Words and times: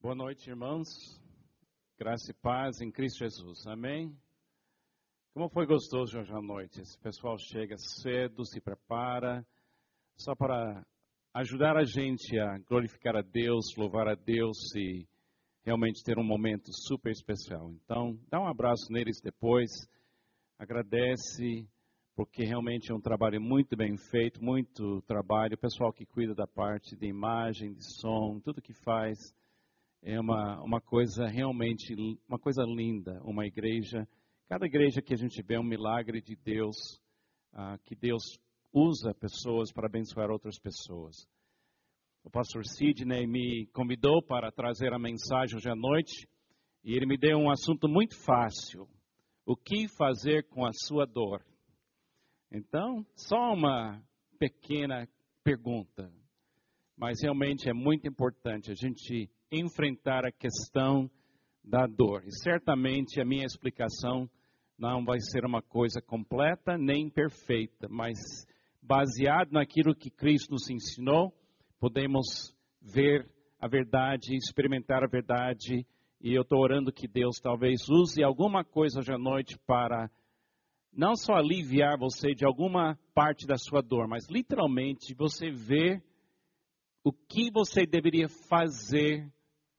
Boa 0.00 0.14
noite, 0.14 0.48
irmãos. 0.48 0.86
Graça 1.98 2.30
e 2.30 2.34
paz 2.34 2.80
em 2.80 2.88
Cristo 2.88 3.18
Jesus. 3.18 3.66
Amém? 3.66 4.16
Como 5.34 5.50
foi 5.50 5.66
gostoso 5.66 6.20
hoje 6.20 6.30
à 6.30 6.40
noite. 6.40 6.80
Esse 6.80 6.96
pessoal 7.00 7.36
chega 7.36 7.74
cedo, 7.76 8.46
se 8.46 8.60
prepara, 8.60 9.44
só 10.16 10.36
para 10.36 10.86
ajudar 11.34 11.76
a 11.76 11.82
gente 11.82 12.38
a 12.38 12.58
glorificar 12.58 13.16
a 13.16 13.22
Deus, 13.22 13.74
louvar 13.76 14.06
a 14.06 14.14
Deus 14.14 14.56
e 14.76 15.04
realmente 15.64 16.04
ter 16.04 16.16
um 16.16 16.24
momento 16.24 16.70
super 16.72 17.10
especial. 17.10 17.72
Então, 17.82 18.16
dá 18.30 18.40
um 18.40 18.46
abraço 18.46 18.92
neles 18.92 19.20
depois, 19.20 19.68
agradece, 20.60 21.68
porque 22.14 22.44
realmente 22.44 22.92
é 22.92 22.94
um 22.94 23.00
trabalho 23.00 23.40
muito 23.40 23.76
bem 23.76 23.96
feito, 23.96 24.42
muito 24.44 25.02
trabalho. 25.08 25.54
O 25.54 25.60
pessoal 25.60 25.92
que 25.92 26.06
cuida 26.06 26.36
da 26.36 26.46
parte 26.46 26.96
de 26.96 27.08
imagem, 27.08 27.74
de 27.74 27.84
som, 28.00 28.38
tudo 28.38 28.62
que 28.62 28.72
faz 28.84 29.36
é 30.02 30.18
uma, 30.18 30.62
uma 30.62 30.80
coisa 30.80 31.26
realmente, 31.26 31.94
uma 32.28 32.38
coisa 32.38 32.62
linda, 32.62 33.20
uma 33.24 33.46
igreja. 33.46 34.06
Cada 34.48 34.66
igreja 34.66 35.02
que 35.02 35.12
a 35.12 35.16
gente 35.16 35.42
vê 35.42 35.54
é 35.54 35.60
um 35.60 35.64
milagre 35.64 36.20
de 36.20 36.36
Deus, 36.36 36.76
ah, 37.52 37.78
que 37.84 37.94
Deus 37.94 38.22
usa 38.72 39.14
pessoas 39.14 39.72
para 39.72 39.86
abençoar 39.86 40.30
outras 40.30 40.58
pessoas. 40.58 41.16
O 42.24 42.30
pastor 42.30 42.64
Sidney 42.64 43.26
me 43.26 43.66
convidou 43.72 44.22
para 44.22 44.52
trazer 44.52 44.92
a 44.92 44.98
mensagem 44.98 45.56
hoje 45.56 45.70
à 45.70 45.74
noite 45.74 46.28
e 46.84 46.94
ele 46.94 47.06
me 47.06 47.16
deu 47.16 47.38
um 47.38 47.50
assunto 47.50 47.88
muito 47.88 48.16
fácil: 48.24 48.88
o 49.44 49.56
que 49.56 49.88
fazer 49.88 50.46
com 50.48 50.64
a 50.64 50.70
sua 50.72 51.06
dor? 51.06 51.44
Então, 52.50 53.04
só 53.14 53.52
uma 53.52 54.02
pequena 54.38 55.08
pergunta, 55.42 56.10
mas 56.96 57.20
realmente 57.22 57.68
é 57.68 57.72
muito 57.72 58.06
importante 58.06 58.70
a 58.70 58.74
gente 58.74 59.30
enfrentar 59.50 60.24
a 60.24 60.32
questão 60.32 61.10
da 61.64 61.86
dor. 61.86 62.22
E 62.26 62.32
certamente 62.32 63.20
a 63.20 63.24
minha 63.24 63.44
explicação 63.44 64.28
não 64.78 65.04
vai 65.04 65.18
ser 65.20 65.44
uma 65.44 65.60
coisa 65.60 66.00
completa 66.00 66.78
nem 66.78 67.10
perfeita, 67.10 67.88
mas 67.88 68.18
baseado 68.80 69.52
naquilo 69.52 69.94
que 69.94 70.10
Cristo 70.10 70.52
nos 70.52 70.70
ensinou, 70.70 71.34
podemos 71.78 72.54
ver 72.80 73.28
a 73.60 73.66
verdade, 73.66 74.36
experimentar 74.36 75.02
a 75.02 75.08
verdade. 75.08 75.84
E 76.20 76.34
eu 76.34 76.42
estou 76.42 76.60
orando 76.60 76.92
que 76.92 77.08
Deus 77.08 77.38
talvez 77.40 77.88
use 77.88 78.22
alguma 78.22 78.64
coisa 78.64 79.00
hoje 79.00 79.12
à 79.12 79.18
noite 79.18 79.58
para 79.66 80.10
não 80.92 81.14
só 81.14 81.34
aliviar 81.34 81.98
você 81.98 82.34
de 82.34 82.44
alguma 82.44 82.98
parte 83.14 83.46
da 83.46 83.56
sua 83.56 83.82
dor, 83.82 84.08
mas 84.08 84.28
literalmente 84.28 85.14
você 85.14 85.50
ver 85.50 86.02
o 87.04 87.12
que 87.12 87.50
você 87.50 87.86
deveria 87.86 88.28
fazer 88.48 89.30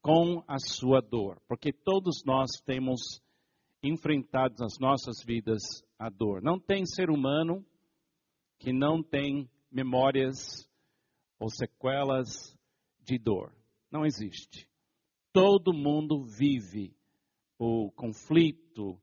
com 0.10 0.44
a 0.48 0.58
sua 0.58 1.02
dor, 1.02 1.40
porque 1.48 1.72
todos 1.72 2.24
nós 2.26 2.50
temos 2.66 3.22
enfrentado 3.84 4.56
nas 4.58 4.80
nossas 4.80 5.24
vidas 5.24 5.62
a 6.00 6.10
dor. 6.10 6.42
Não 6.42 6.60
tem 6.60 6.84
ser 6.84 7.12
humano 7.12 7.64
que 8.58 8.74
não 8.74 9.04
tem 9.04 9.48
memórias 9.72 10.68
ou 11.40 11.48
sequelas 11.48 12.26
de 13.02 13.20
dor. 13.20 13.54
Não 13.92 14.04
existe. 14.04 14.68
Todo 15.32 15.72
mundo 15.72 16.24
vive 16.24 16.92
o 17.60 17.92
conflito 17.92 19.00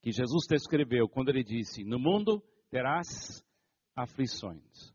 que 0.00 0.10
Jesus 0.10 0.46
descreveu 0.48 1.06
quando 1.06 1.28
ele 1.28 1.44
disse: 1.44 1.84
No 1.84 1.98
mundo 1.98 2.42
terás 2.70 3.44
aflições, 3.94 4.90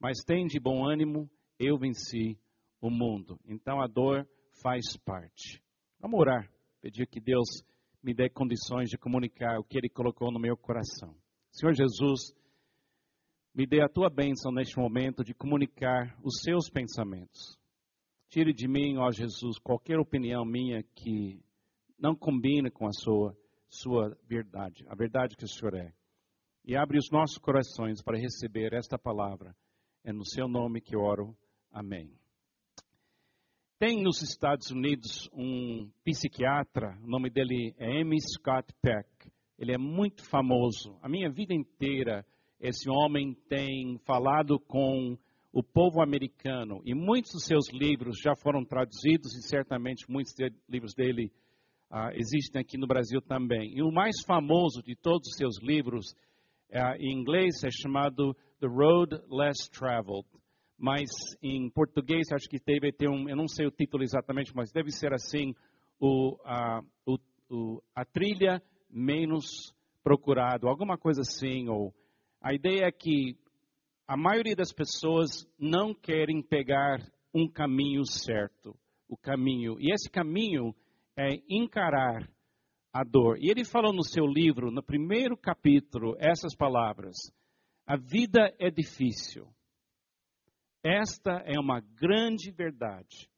mas 0.00 0.24
tem 0.24 0.46
de 0.46 0.58
bom 0.58 0.88
ânimo, 0.88 1.30
eu 1.58 1.76
venci 1.76 2.40
o 2.80 2.88
mundo. 2.88 3.38
Então 3.44 3.82
a 3.82 3.86
dor 3.86 4.26
faz 4.62 4.96
parte. 5.04 5.62
Vamos 6.00 6.20
orar, 6.20 6.50
pedir 6.80 7.06
que 7.06 7.20
Deus 7.20 7.48
me 8.02 8.14
dê 8.14 8.28
condições 8.28 8.88
de 8.88 8.96
comunicar 8.96 9.58
o 9.58 9.64
que 9.64 9.78
Ele 9.78 9.88
colocou 9.88 10.30
no 10.30 10.38
meu 10.38 10.56
coração. 10.56 11.14
Senhor 11.50 11.74
Jesus, 11.74 12.32
me 13.54 13.66
dê 13.66 13.82
a 13.82 13.88
tua 13.88 14.08
bênção 14.08 14.52
neste 14.52 14.78
momento 14.78 15.24
de 15.24 15.34
comunicar 15.34 16.16
os 16.22 16.40
seus 16.42 16.70
pensamentos. 16.70 17.58
Tire 18.28 18.52
de 18.52 18.68
mim, 18.68 18.98
ó 18.98 19.10
Jesus, 19.10 19.58
qualquer 19.58 19.98
opinião 19.98 20.44
minha 20.44 20.82
que 20.94 21.42
não 21.98 22.14
combine 22.14 22.70
com 22.70 22.86
a 22.86 22.92
sua, 22.92 23.36
sua 23.68 24.16
verdade, 24.28 24.84
a 24.88 24.94
verdade 24.94 25.36
que 25.36 25.44
o 25.44 25.48
Senhor 25.48 25.74
é. 25.74 25.92
E 26.64 26.76
abre 26.76 26.98
os 26.98 27.10
nossos 27.10 27.38
corações 27.38 28.02
para 28.02 28.18
receber 28.18 28.74
esta 28.74 28.98
palavra. 28.98 29.56
É 30.04 30.12
no 30.12 30.24
seu 30.24 30.46
nome 30.46 30.80
que 30.80 30.96
oro. 30.96 31.36
Amém. 31.72 32.12
Tem 33.78 34.02
nos 34.02 34.20
Estados 34.22 34.72
Unidos 34.72 35.30
um 35.32 35.88
psiquiatra, 36.02 36.98
o 37.00 37.08
nome 37.08 37.30
dele 37.30 37.72
é 37.78 38.00
M. 38.00 38.12
Scott 38.20 38.66
Peck. 38.82 39.06
Ele 39.56 39.72
é 39.72 39.78
muito 39.78 40.28
famoso. 40.28 40.98
A 41.00 41.08
minha 41.08 41.30
vida 41.30 41.54
inteira, 41.54 42.26
esse 42.60 42.90
homem 42.90 43.36
tem 43.48 43.96
falado 44.04 44.58
com 44.58 45.16
o 45.52 45.62
povo 45.62 46.02
americano 46.02 46.82
e 46.84 46.92
muitos 46.92 47.30
dos 47.30 47.44
seus 47.44 47.72
livros 47.72 48.18
já 48.20 48.34
foram 48.42 48.64
traduzidos 48.64 49.32
e 49.36 49.46
certamente 49.46 50.10
muitos 50.10 50.32
de, 50.34 50.52
livros 50.68 50.92
dele 50.92 51.30
uh, 51.88 52.10
existem 52.14 52.60
aqui 52.60 52.76
no 52.76 52.88
Brasil 52.88 53.22
também. 53.22 53.76
E 53.76 53.80
o 53.80 53.92
mais 53.92 54.16
famoso 54.26 54.82
de 54.82 54.96
todos 54.96 55.28
os 55.28 55.36
seus 55.36 55.62
livros, 55.62 56.16
uh, 56.72 56.96
em 56.98 57.16
inglês, 57.16 57.62
é 57.62 57.70
chamado 57.70 58.34
The 58.58 58.66
Road 58.66 59.14
Less 59.30 59.70
Traveled 59.70 60.26
mas 60.78 61.10
em 61.42 61.68
português 61.68 62.30
acho 62.32 62.48
que 62.48 62.60
deve 62.64 62.92
ter 62.92 63.08
um, 63.08 63.28
eu 63.28 63.34
não 63.34 63.48
sei 63.48 63.66
o 63.66 63.70
título 63.70 64.04
exatamente, 64.04 64.54
mas 64.54 64.70
deve 64.70 64.92
ser 64.92 65.12
assim, 65.12 65.52
o, 66.00 66.38
a, 66.44 66.80
o, 67.04 67.18
o, 67.50 67.82
a 67.94 68.04
trilha 68.04 68.62
menos 68.88 69.74
procurado, 70.04 70.68
alguma 70.68 70.96
coisa 70.96 71.22
assim, 71.22 71.68
ou 71.68 71.92
a 72.40 72.54
ideia 72.54 72.86
é 72.86 72.92
que 72.92 73.36
a 74.06 74.16
maioria 74.16 74.54
das 74.54 74.72
pessoas 74.72 75.44
não 75.58 75.92
querem 75.92 76.40
pegar 76.40 77.00
um 77.34 77.48
caminho 77.48 78.04
certo, 78.06 78.78
o 79.08 79.16
caminho, 79.16 79.76
e 79.80 79.92
esse 79.92 80.08
caminho 80.08 80.72
é 81.16 81.40
encarar 81.50 82.30
a 82.92 83.02
dor. 83.02 83.36
E 83.38 83.50
ele 83.50 83.64
falou 83.64 83.92
no 83.92 84.04
seu 84.04 84.24
livro, 84.24 84.70
no 84.70 84.82
primeiro 84.82 85.36
capítulo, 85.36 86.16
essas 86.18 86.54
palavras: 86.54 87.16
a 87.86 87.96
vida 87.96 88.54
é 88.58 88.70
difícil 88.70 89.46
esta 90.88 91.42
é 91.44 91.58
uma 91.60 91.80
grande 91.80 92.50
verdade. 92.50 93.28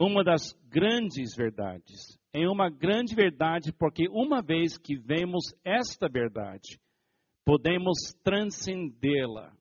Uma 0.00 0.24
das 0.24 0.52
grandes 0.68 1.34
verdades. 1.36 2.18
É 2.32 2.48
uma 2.48 2.70
grande 2.70 3.14
verdade 3.14 3.72
porque 3.72 4.08
uma 4.08 4.40
vez 4.40 4.78
que 4.78 4.96
vemos 4.96 5.52
esta 5.64 6.08
verdade, 6.08 6.80
podemos 7.44 7.98
transcendê-la. 8.22 9.52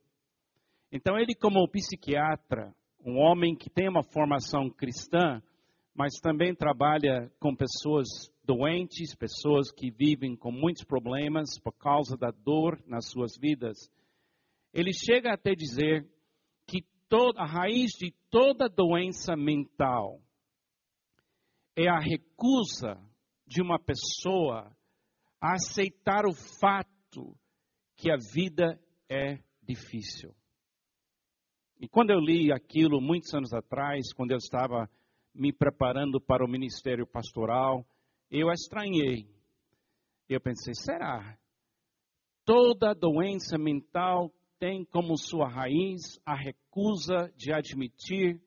Então, 0.91 1.17
ele, 1.17 1.35
como 1.35 1.67
psiquiatra, 1.67 2.73
um 3.03 3.17
homem 3.17 3.55
que 3.55 3.69
tem 3.69 3.89
uma 3.89 4.03
formação 4.03 4.69
cristã, 4.69 5.41
mas 5.93 6.19
também 6.21 6.55
trabalha 6.55 7.29
com 7.39 7.53
pessoas 7.53 8.07
doentes, 8.45 9.15
pessoas 9.15 9.71
que 9.71 9.91
vivem 9.91 10.35
com 10.35 10.51
muitos 10.51 10.85
problemas 10.85 11.59
por 11.61 11.73
causa 11.73 12.15
da 12.15 12.31
dor 12.31 12.81
nas 12.85 13.09
suas 13.09 13.37
vidas. 13.37 13.75
Ele 14.73 14.91
chega 14.93 15.33
até 15.33 15.53
dizer 15.53 16.07
toda, 17.09 17.41
a 17.41 17.45
raiz 17.45 17.91
de 17.91 18.13
toda 18.29 18.69
doença 18.69 19.35
mental 19.35 20.21
é 21.75 21.87
a 21.87 21.99
recusa 21.99 22.97
de 23.45 23.61
uma 23.61 23.79
pessoa 23.79 24.75
a 25.39 25.53
aceitar 25.53 26.25
o 26.25 26.33
fato 26.59 27.37
que 27.95 28.11
a 28.11 28.17
vida 28.33 28.79
é 29.09 29.39
difícil. 29.61 30.35
E 31.79 31.87
quando 31.87 32.09
eu 32.09 32.19
li 32.19 32.51
aquilo 32.51 32.99
muitos 32.99 33.33
anos 33.33 33.53
atrás, 33.53 34.11
quando 34.13 34.31
eu 34.31 34.37
estava 34.37 34.89
me 35.33 35.53
preparando 35.53 36.19
para 36.19 36.43
o 36.43 36.49
ministério 36.49 37.05
pastoral, 37.05 37.85
eu 38.31 38.49
estranhei. 38.51 39.29
Eu 40.27 40.41
pensei, 40.41 40.73
será? 40.73 41.37
Toda 42.43 42.95
doença 42.95 43.57
mental 43.57 44.33
tem 44.59 44.83
como 44.85 45.15
sua 45.17 45.47
raiz 45.47 46.19
a 46.25 46.35
recusa 46.35 46.66
de 47.35 47.51
admitir 47.51 48.39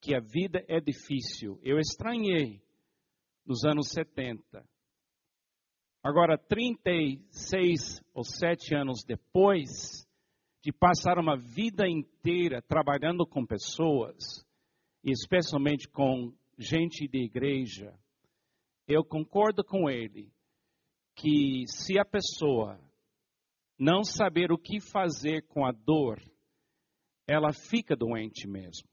que 0.00 0.14
a 0.14 0.20
vida 0.20 0.64
é 0.68 0.80
difícil. 0.80 1.58
Eu 1.62 1.78
estranhei 1.78 2.62
nos 3.44 3.64
anos 3.64 3.88
70. 3.88 4.64
Agora, 6.02 6.38
36 6.38 8.00
ou 8.12 8.22
7 8.22 8.76
anos 8.76 9.02
depois 9.04 10.06
de 10.62 10.72
passar 10.72 11.18
uma 11.18 11.36
vida 11.36 11.88
inteira 11.88 12.62
trabalhando 12.62 13.26
com 13.26 13.44
pessoas, 13.44 14.46
e 15.02 15.10
especialmente 15.10 15.88
com 15.88 16.32
gente 16.56 17.08
de 17.08 17.24
igreja, 17.24 17.92
eu 18.86 19.02
concordo 19.04 19.64
com 19.64 19.90
ele 19.90 20.32
que 21.16 21.64
se 21.66 21.98
a 21.98 22.04
pessoa 22.04 22.78
não 23.78 24.04
saber 24.04 24.52
o 24.52 24.58
que 24.58 24.80
fazer 24.80 25.42
com 25.48 25.66
a 25.66 25.72
dor, 25.72 26.20
ela 27.26 27.52
fica 27.52 27.96
doente 27.96 28.46
mesmo. 28.46 28.88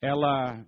Ela, 0.00 0.64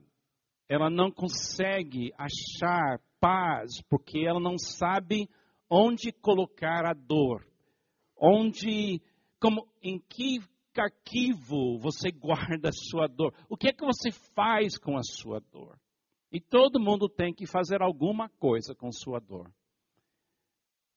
ela 0.68 0.90
não 0.90 1.10
consegue 1.10 2.12
achar 2.18 3.00
paz 3.20 3.82
porque 3.88 4.20
ela 4.26 4.40
não 4.40 4.58
sabe 4.58 5.28
onde 5.70 6.12
colocar 6.12 6.84
a 6.84 6.92
dor, 6.92 7.46
onde, 8.16 9.00
como, 9.40 9.66
em 9.82 9.98
que 9.98 10.40
arquivo 10.80 11.78
você 11.78 12.10
guarda 12.10 12.70
a 12.70 12.72
sua 12.72 13.06
dor, 13.06 13.34
o 13.48 13.56
que 13.56 13.68
é 13.68 13.72
que 13.72 13.84
você 13.84 14.10
faz 14.34 14.78
com 14.78 14.96
a 14.96 15.02
sua 15.02 15.40
dor. 15.40 15.78
E 16.30 16.40
todo 16.40 16.80
mundo 16.80 17.08
tem 17.08 17.34
que 17.34 17.46
fazer 17.46 17.82
alguma 17.82 18.28
coisa 18.28 18.74
com 18.74 18.90
sua 18.90 19.20
dor. 19.20 19.52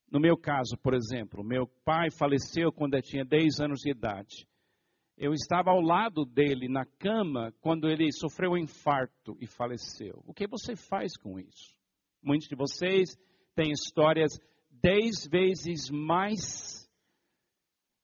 No 0.10 0.20
meu 0.20 0.38
caso, 0.38 0.78
por 0.82 0.94
exemplo, 0.94 1.44
meu 1.44 1.68
pai 1.84 2.10
faleceu 2.10 2.72
quando 2.72 2.94
eu 2.94 3.02
tinha 3.02 3.26
10 3.26 3.60
anos 3.60 3.80
de 3.82 3.92
idade. 3.92 4.48
Eu 5.18 5.34
estava 5.34 5.72
ao 5.72 5.80
lado 5.80 6.26
dele 6.26 6.68
na 6.68 6.86
cama 6.86 7.54
quando 7.62 7.90
ele 7.90 8.12
sofreu 8.12 8.52
um 8.52 8.58
infarto 8.58 9.38
e 9.40 9.48
faleceu. 9.48 10.22
O 10.26 10.34
que 10.34 10.46
você 10.46 10.76
faz 10.76 11.16
com 11.16 11.40
isso? 11.40 11.74
Muitos 12.22 12.48
de 12.48 12.56
vocês 12.56 13.16
têm 13.56 13.72
histórias 13.72 14.38
dez 14.70 15.26
vezes 15.28 15.90
mais 15.90 16.84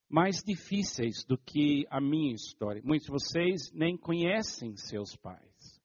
mais 0.10 0.44
difíceis 0.44 1.24
do 1.26 1.38
que 1.38 1.86
a 1.90 2.02
minha 2.02 2.34
história. 2.34 2.82
Muitos 2.84 3.06
de 3.06 3.14
vocês 3.14 3.72
nem 3.74 3.98
conhecem 3.98 4.76
seus 4.76 5.16
pais. 5.16 5.82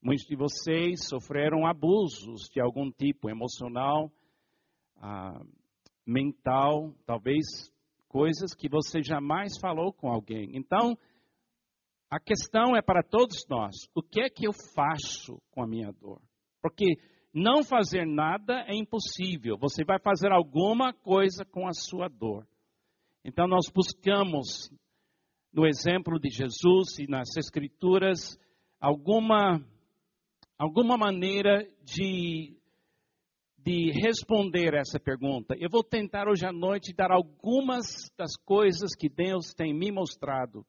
Muitos 0.00 0.26
de 0.26 0.36
vocês 0.36 1.08
sofreram 1.08 1.66
abusos 1.66 2.48
de 2.52 2.60
algum 2.60 2.88
tipo, 2.90 3.28
emocional, 3.28 4.12
ah, 4.96 5.44
mental, 6.06 6.94
talvez 7.04 7.44
coisas 8.08 8.54
que 8.54 8.68
você 8.68 9.02
jamais 9.02 9.58
falou 9.60 9.92
com 9.92 10.10
alguém. 10.10 10.56
Então, 10.56 10.96
a 12.10 12.18
questão 12.18 12.76
é 12.76 12.82
para 12.82 13.02
todos 13.02 13.46
nós: 13.48 13.76
o 13.94 14.02
que 14.02 14.20
é 14.20 14.30
que 14.30 14.46
eu 14.46 14.52
faço 14.74 15.40
com 15.50 15.62
a 15.62 15.66
minha 15.66 15.92
dor? 15.92 16.20
Porque 16.62 16.96
não 17.32 17.62
fazer 17.62 18.06
nada 18.06 18.64
é 18.66 18.74
impossível. 18.74 19.56
Você 19.58 19.84
vai 19.84 20.00
fazer 20.00 20.32
alguma 20.32 20.92
coisa 20.92 21.44
com 21.44 21.68
a 21.68 21.72
sua 21.72 22.08
dor. 22.08 22.46
Então 23.24 23.46
nós 23.46 23.70
buscamos 23.72 24.70
no 25.52 25.66
exemplo 25.66 26.18
de 26.18 26.30
Jesus 26.30 26.98
e 26.98 27.06
nas 27.06 27.36
escrituras 27.36 28.38
alguma 28.80 29.60
alguma 30.58 30.96
maneira 30.96 31.68
de 31.84 32.57
de 33.68 33.90
responder 33.90 34.72
essa 34.72 34.98
pergunta. 34.98 35.54
Eu 35.58 35.68
vou 35.68 35.84
tentar 35.84 36.26
hoje 36.26 36.46
à 36.46 36.50
noite 36.50 36.94
dar 36.94 37.10
algumas 37.12 37.84
das 38.16 38.34
coisas 38.34 38.94
que 38.98 39.10
Deus 39.10 39.52
tem 39.52 39.74
me 39.74 39.92
mostrado 39.92 40.64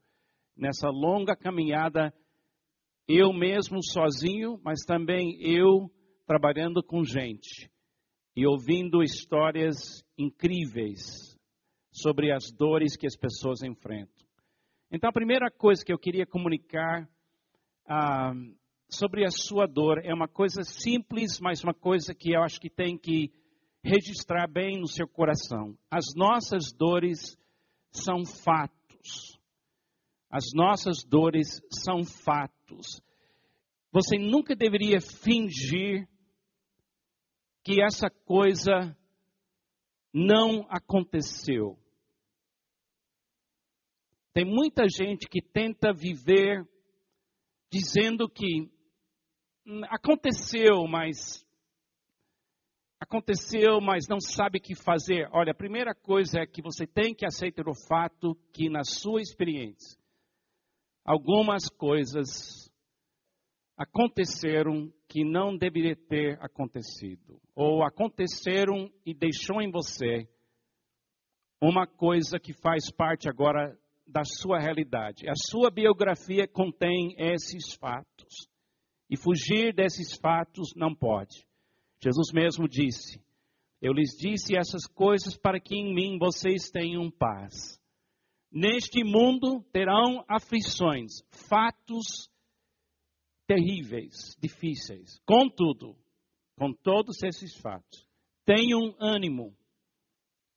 nessa 0.53 0.89
longa 0.89 1.33
caminhada, 1.33 2.13
eu 3.07 3.31
mesmo 3.31 3.81
sozinho, 3.81 4.59
mas 4.65 4.83
também 4.85 5.37
eu 5.39 5.89
trabalhando 6.27 6.83
com 6.83 7.01
gente 7.05 7.71
e 8.35 8.45
ouvindo 8.45 9.01
histórias 9.01 10.03
incríveis 10.17 11.37
sobre 11.93 12.33
as 12.33 12.51
dores 12.51 12.97
que 12.97 13.07
as 13.07 13.15
pessoas 13.15 13.63
enfrentam. 13.63 14.27
Então, 14.91 15.09
a 15.09 15.13
primeira 15.13 15.49
coisa 15.49 15.85
que 15.85 15.93
eu 15.93 15.97
queria 15.97 16.25
comunicar 16.25 17.07
ah, 17.87 18.33
sobre 18.89 19.23
a 19.25 19.29
sua 19.29 19.67
dor 19.67 20.03
é 20.03 20.13
uma 20.13 20.27
coisa 20.27 20.63
simples, 20.63 21.39
mas 21.39 21.63
uma 21.63 21.73
coisa 21.73 22.13
que 22.13 22.33
eu 22.33 22.41
acho 22.41 22.59
que 22.59 22.69
tem 22.69 22.97
que 22.97 23.31
registrar 23.83 24.47
bem 24.47 24.79
no 24.79 24.87
seu 24.87 25.07
coração. 25.07 25.77
As 25.89 26.15
nossas 26.15 26.71
dores 26.73 27.37
são 27.91 28.25
fatos. 28.25 29.39
As 30.29 30.45
nossas 30.53 31.03
dores 31.03 31.61
são 31.71 32.03
fatos. 32.03 33.01
Você 33.91 34.17
nunca 34.17 34.55
deveria 34.55 34.99
fingir 34.99 36.07
que 37.63 37.81
essa 37.81 38.09
coisa 38.09 38.95
não 40.13 40.65
aconteceu. 40.69 41.77
Tem 44.33 44.45
muita 44.45 44.83
gente 44.87 45.27
que 45.27 45.41
tenta 45.41 45.93
viver 45.93 46.67
dizendo 47.71 48.29
que 48.29 48.71
aconteceu, 49.89 50.87
mas 50.87 51.45
aconteceu, 52.99 53.79
mas 53.81 54.07
não 54.07 54.19
sabe 54.19 54.57
o 54.59 54.61
que 54.61 54.75
fazer. 54.75 55.29
Olha, 55.31 55.51
a 55.51 55.55
primeira 55.55 55.95
coisa 55.95 56.41
é 56.41 56.47
que 56.47 56.61
você 56.61 56.85
tem 56.85 57.13
que 57.13 57.25
aceitar 57.25 57.67
o 57.67 57.87
fato 57.87 58.35
que 58.51 58.69
na 58.69 58.83
sua 58.83 59.21
experiência 59.21 59.99
algumas 61.05 61.69
coisas 61.69 62.69
aconteceram 63.77 64.91
que 65.07 65.23
não 65.23 65.57
deveria 65.57 65.95
ter 65.95 66.37
acontecido, 66.39 67.41
ou 67.55 67.81
aconteceram 67.83 68.91
e 69.05 69.13
deixou 69.13 69.61
em 69.61 69.71
você 69.71 70.27
uma 71.61 71.87
coisa 71.87 72.39
que 72.39 72.53
faz 72.53 72.91
parte 72.91 73.29
agora 73.29 73.77
da 74.05 74.21
sua 74.23 74.59
realidade. 74.59 75.27
A 75.29 75.33
sua 75.49 75.71
biografia 75.71 76.47
contém 76.47 77.15
esses 77.17 77.73
fatos. 77.75 78.49
E 79.09 79.17
fugir 79.17 79.73
desses 79.73 80.15
fatos 80.19 80.73
não 80.75 80.93
pode. 80.93 81.45
Jesus 82.01 82.31
mesmo 82.31 82.67
disse: 82.67 83.19
Eu 83.81 83.91
lhes 83.91 84.15
disse 84.17 84.55
essas 84.55 84.85
coisas 84.85 85.35
para 85.35 85.59
que 85.59 85.75
em 85.75 85.93
mim 85.93 86.17
vocês 86.19 86.69
tenham 86.69 87.09
paz. 87.09 87.79
Neste 88.51 89.03
mundo 89.03 89.63
terão 89.71 90.23
aflições, 90.27 91.21
fatos 91.31 92.29
terríveis, 93.47 94.35
difíceis. 94.39 95.19
Contudo, 95.25 95.95
com 96.55 96.71
todos 96.71 97.21
esses 97.23 97.55
fatos, 97.55 98.07
tenham 98.45 98.95
ânimo. 98.99 99.55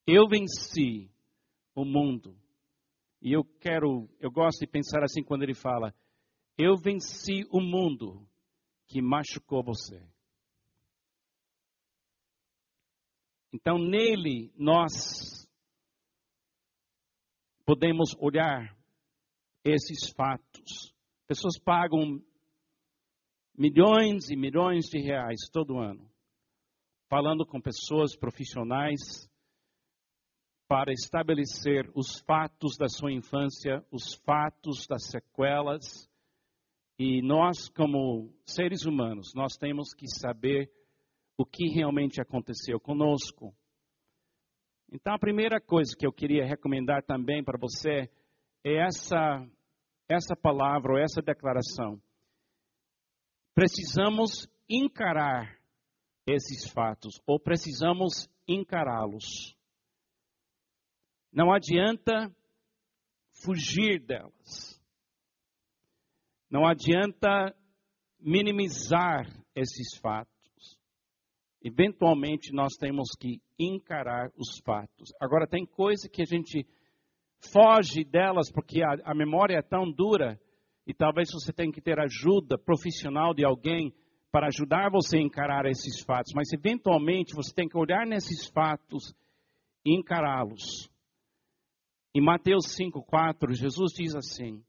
Eu 0.07 0.29
venci 0.29 1.11
o 1.75 1.85
mundo. 1.85 2.37
E 3.21 3.33
eu 3.33 3.45
quero, 3.45 4.09
eu 4.21 4.31
gosto 4.31 4.61
de 4.61 4.67
pensar 4.67 5.03
assim 5.03 5.23
quando 5.23 5.43
ele 5.43 5.55
fala: 5.55 5.95
Eu 6.59 6.77
venci 6.77 7.47
o 7.51 7.61
mundo 7.61 8.27
que 8.93 9.01
machucou 9.01 9.65
você. 9.65 10.07
Então, 13.51 13.79
nele, 13.79 14.53
nós 14.55 15.49
podemos 17.65 18.15
olhar 18.19 18.77
esses 19.65 20.13
fatos. 20.15 20.95
Pessoas 21.27 21.59
pagam 21.59 22.23
milhões 23.57 24.29
e 24.29 24.37
milhões 24.37 24.85
de 24.85 25.01
reais 25.01 25.49
todo 25.51 25.79
ano, 25.79 26.07
falando 27.09 27.47
com 27.47 27.63
pessoas 27.63 28.15
profissionais 28.15 29.27
para 30.69 30.93
estabelecer 30.93 31.91
os 31.95 32.21
fatos 32.27 32.77
da 32.77 32.89
sua 32.89 33.11
infância, 33.11 33.83
os 33.91 34.15
fatos 34.27 34.87
das 34.87 35.09
sequelas. 35.09 36.12
E 37.05 37.21
nós, 37.21 37.69
como 37.69 38.33
seres 38.47 38.85
humanos, 38.85 39.33
nós 39.35 39.57
temos 39.57 39.93
que 39.93 40.07
saber 40.07 40.71
o 41.37 41.45
que 41.45 41.67
realmente 41.67 42.21
aconteceu 42.21 42.79
conosco. 42.79 43.53
Então, 44.89 45.13
a 45.13 45.19
primeira 45.19 45.61
coisa 45.61 45.97
que 45.99 46.07
eu 46.07 46.13
queria 46.13 46.47
recomendar 46.47 47.03
também 47.03 47.43
para 47.43 47.59
você 47.59 48.09
é 48.63 48.87
essa, 48.87 49.45
essa 50.09 50.37
palavra 50.37 50.93
ou 50.93 50.99
essa 50.99 51.21
declaração 51.21 52.01
precisamos 53.53 54.49
encarar 54.69 55.59
esses 56.25 56.71
fatos, 56.71 57.21
ou 57.27 57.41
precisamos 57.41 58.31
encará-los. 58.47 59.57
Não 61.33 61.53
adianta 61.53 62.33
fugir 63.43 63.99
delas. 63.99 64.72
Não 66.53 66.67
adianta 66.67 67.57
minimizar 68.21 69.25
esses 69.57 69.97
fatos. 70.03 70.79
Eventualmente 71.63 72.53
nós 72.53 72.75
temos 72.79 73.09
que 73.19 73.41
encarar 73.59 74.31
os 74.37 74.59
fatos. 74.63 75.15
Agora, 75.19 75.47
tem 75.47 75.65
coisa 75.65 76.11
que 76.11 76.21
a 76.21 76.27
gente 76.27 76.67
foge 77.51 78.05
delas 78.05 78.53
porque 78.53 78.83
a, 78.83 78.97
a 79.03 79.15
memória 79.15 79.57
é 79.57 79.63
tão 79.63 79.91
dura 79.91 80.39
e 80.87 80.93
talvez 80.93 81.31
você 81.33 81.55
tenha 81.55 81.73
que 81.73 81.81
ter 81.81 81.99
ajuda 81.99 82.59
profissional 82.59 83.33
de 83.33 83.47
alguém 83.47 83.91
para 84.31 84.49
ajudar 84.49 84.91
você 84.91 85.17
a 85.17 85.23
encarar 85.23 85.65
esses 85.65 86.03
fatos, 86.05 86.35
mas 86.35 86.53
eventualmente 86.53 87.35
você 87.35 87.55
tem 87.55 87.67
que 87.67 87.79
olhar 87.79 88.07
nesses 88.07 88.47
fatos 88.49 89.15
e 89.87 89.99
encará-los. 89.99 90.91
Em 92.15 92.21
Mateus 92.21 92.67
5,4, 92.79 93.55
Jesus 93.55 93.93
diz 93.95 94.15
assim: 94.15 94.63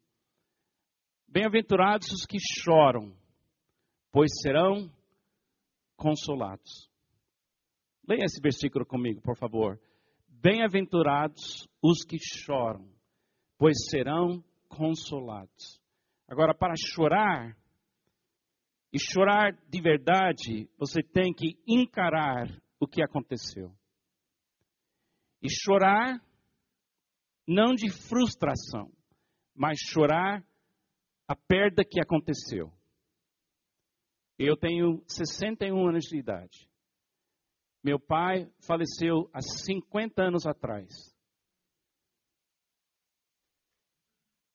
Bem-aventurados 1.33 2.11
os 2.11 2.27
que 2.27 2.37
choram, 2.39 3.11
pois 4.11 4.29
serão 4.43 4.87
consolados. 5.97 6.87
Leia 8.07 8.25
esse 8.25 8.39
versículo 8.39 8.85
comigo, 8.85 9.19
por 9.19 9.35
favor. 9.35 9.81
Bem-aventurados 10.29 11.67
os 11.81 12.05
que 12.05 12.17
choram, 12.19 12.87
pois 13.57 13.73
serão 13.89 14.43
consolados. 14.69 15.81
Agora, 16.27 16.53
para 16.53 16.75
chorar, 16.77 17.57
E 18.91 18.99
chorar 18.99 19.57
de 19.67 19.81
verdade, 19.81 20.69
você 20.77 21.01
tem 21.01 21.33
que 21.33 21.57
encarar 21.67 22.47
o 22.79 22.85
que 22.85 23.01
aconteceu. 23.01 23.75
E 25.41 25.47
chorar 25.49 26.21
não 27.47 27.73
de 27.73 27.89
frustração, 27.89 28.91
mas 29.55 29.79
chorar 29.79 30.45
a 31.33 31.35
perda 31.35 31.83
que 31.83 31.99
aconteceu. 31.99 32.71
Eu 34.37 34.55
tenho 34.55 35.03
61 35.07 35.89
anos 35.89 36.03
de 36.05 36.19
idade. 36.19 36.69
Meu 37.83 37.99
pai 37.99 38.47
faleceu 38.59 39.27
há 39.33 39.41
50 39.41 40.21
anos 40.21 40.45
atrás. 40.45 40.87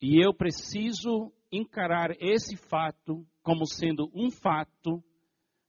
E 0.00 0.25
eu 0.25 0.32
preciso 0.32 1.32
encarar 1.50 2.11
esse 2.20 2.56
fato 2.56 3.26
como 3.42 3.66
sendo 3.66 4.08
um 4.14 4.30
fato 4.30 5.02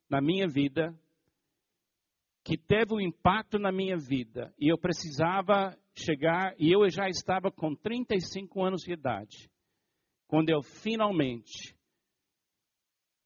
na 0.07 0.21
minha 0.21 0.47
vida 0.47 0.95
que 2.43 2.55
teve 2.55 2.93
um 2.93 3.01
impacto 3.01 3.57
na 3.57 3.71
minha 3.71 3.97
vida 3.97 4.53
e 4.59 4.71
eu 4.71 4.77
precisava 4.77 5.75
chegar 5.95 6.53
e 6.59 6.71
eu 6.71 6.87
já 6.87 7.09
estava 7.09 7.51
com 7.51 7.75
35 7.75 8.63
anos 8.63 8.81
de 8.81 8.93
idade 8.93 9.49
quando 10.29 10.50
eu 10.50 10.62
finalmente 10.62 11.75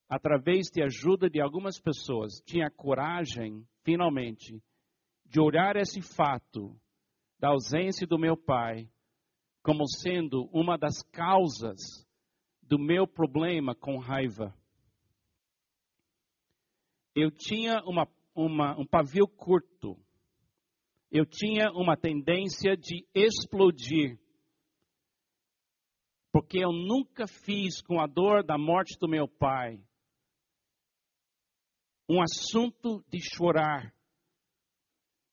através 0.08 0.68
de 0.72 0.82
ajuda 0.82 1.28
de 1.28 1.40
algumas 1.40 1.78
pessoas 1.78 2.40
tinha 2.44 2.70
coragem 2.70 3.64
finalmente 3.84 4.60
de 5.26 5.38
olhar 5.38 5.76
esse 5.76 6.00
fato 6.00 6.74
da 7.38 7.50
ausência 7.50 8.06
do 8.06 8.18
meu 8.18 8.36
pai 8.36 8.88
como 9.62 9.86
sendo 9.86 10.48
uma 10.50 10.78
das 10.78 11.02
causas 11.12 11.80
do 12.62 12.78
meu 12.78 13.06
problema 13.06 13.74
com 13.74 13.98
raiva. 13.98 14.54
Eu 17.14 17.30
tinha 17.30 17.82
uma, 17.84 18.08
uma, 18.34 18.78
um 18.78 18.86
pavio 18.86 19.26
curto. 19.26 19.96
Eu 21.10 21.24
tinha 21.24 21.70
uma 21.72 21.96
tendência 21.96 22.76
de 22.76 23.06
explodir. 23.14 24.18
Porque 26.34 26.58
eu 26.58 26.72
nunca 26.72 27.28
fiz 27.28 27.80
com 27.80 28.00
a 28.00 28.08
dor 28.08 28.42
da 28.42 28.58
morte 28.58 28.98
do 28.98 29.06
meu 29.06 29.28
pai 29.28 29.80
um 32.08 32.20
assunto 32.20 33.04
de 33.08 33.20
chorar. 33.22 33.94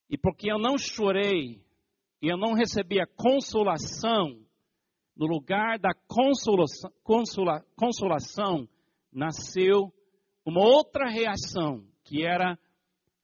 E 0.07 0.15
porque 0.15 0.51
eu 0.51 0.59
não 0.59 0.77
chorei 0.77 1.59
e 2.21 2.31
eu 2.31 2.37
não 2.37 2.53
recebi 2.53 3.01
a 3.01 3.07
consolação 3.07 4.45
no 5.15 5.25
lugar 5.25 5.79
da 5.79 5.89
consolação, 6.07 6.91
consola, 7.01 7.65
consolação, 7.75 8.69
nasceu 9.11 9.91
uma 10.45 10.61
outra 10.61 11.09
reação, 11.09 11.83
que 12.03 12.23
era 12.23 12.59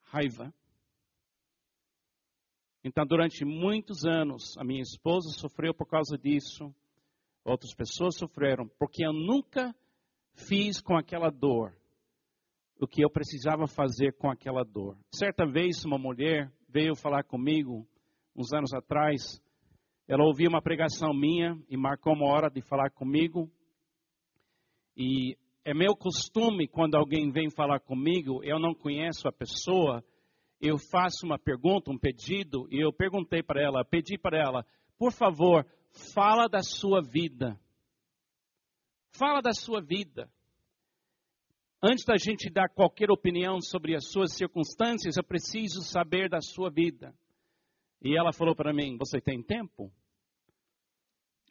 raiva. 0.02 0.52
Então, 2.84 3.06
durante 3.06 3.46
muitos 3.46 4.04
anos, 4.04 4.58
a 4.58 4.64
minha 4.64 4.82
esposa 4.82 5.30
sofreu 5.38 5.76
por 5.76 5.88
causa 5.88 6.18
disso, 6.18 6.74
outras 7.48 7.74
pessoas 7.74 8.16
sofreram, 8.18 8.68
porque 8.78 9.06
eu 9.06 9.14
nunca 9.14 9.74
fiz 10.36 10.82
com 10.82 10.98
aquela 10.98 11.30
dor 11.30 11.74
o 12.80 12.88
que 12.88 13.04
eu 13.04 13.10
precisava 13.10 13.66
fazer 13.68 14.14
com 14.18 14.30
aquela 14.30 14.64
dor. 14.64 14.98
Certa 15.12 15.46
vez, 15.46 15.84
uma 15.84 15.98
mulher 15.98 16.52
veio 16.70 16.96
falar 16.96 17.24
comigo, 17.24 17.88
uns 18.36 18.54
anos 18.54 18.72
atrás, 18.74 19.42
ela 20.08 20.24
ouviu 20.24 20.50
uma 20.50 20.62
pregação 20.62 21.12
minha 21.14 21.58
e 21.70 21.76
marcou 21.76 22.14
uma 22.14 22.28
hora 22.28 22.50
de 22.50 22.62
falar 22.62 22.92
comigo. 22.92 23.50
E 24.96 25.36
é 25.66 25.74
meu 25.74 25.96
costume, 25.96 26.68
quando 26.68 26.96
alguém 26.96 27.32
vem 27.32 27.50
falar 27.50 27.80
comigo, 27.80 28.44
eu 28.44 28.60
não 28.60 28.76
conheço 28.76 29.28
a 29.28 29.32
pessoa, 29.32 30.04
eu 30.62 30.78
faço 30.78 31.26
uma 31.26 31.40
pergunta, 31.40 31.92
um 31.92 31.98
pedido, 31.98 32.68
e 32.70 32.80
eu 32.80 32.94
perguntei 32.94 33.42
para 33.42 33.62
ela, 33.62 33.84
pedi 33.84 34.18
para 34.18 34.38
ela, 34.40 34.66
por 34.98 35.12
favor, 35.12 35.66
fala 36.14 36.48
da 36.48 36.62
sua 36.62 37.02
vida. 37.02 37.60
Fala 39.18 39.42
da 39.42 39.52
sua 39.54 39.82
vida. 39.82 40.30
Antes 41.82 42.06
da 42.06 42.16
gente 42.18 42.50
dar 42.50 42.70
qualquer 42.70 43.12
opinião 43.12 43.62
sobre 43.62 43.96
as 43.96 44.10
suas 44.10 44.34
circunstâncias, 44.36 45.18
eu 45.18 45.24
preciso 45.24 45.82
saber 45.82 46.30
da 46.30 46.42
sua 46.42 46.70
vida. 46.70 47.14
E 48.02 48.18
ela 48.18 48.34
falou 48.34 48.56
para 48.56 48.74
mim: 48.74 48.98
Você 48.98 49.22
tem 49.22 49.44
tempo? 49.44 49.92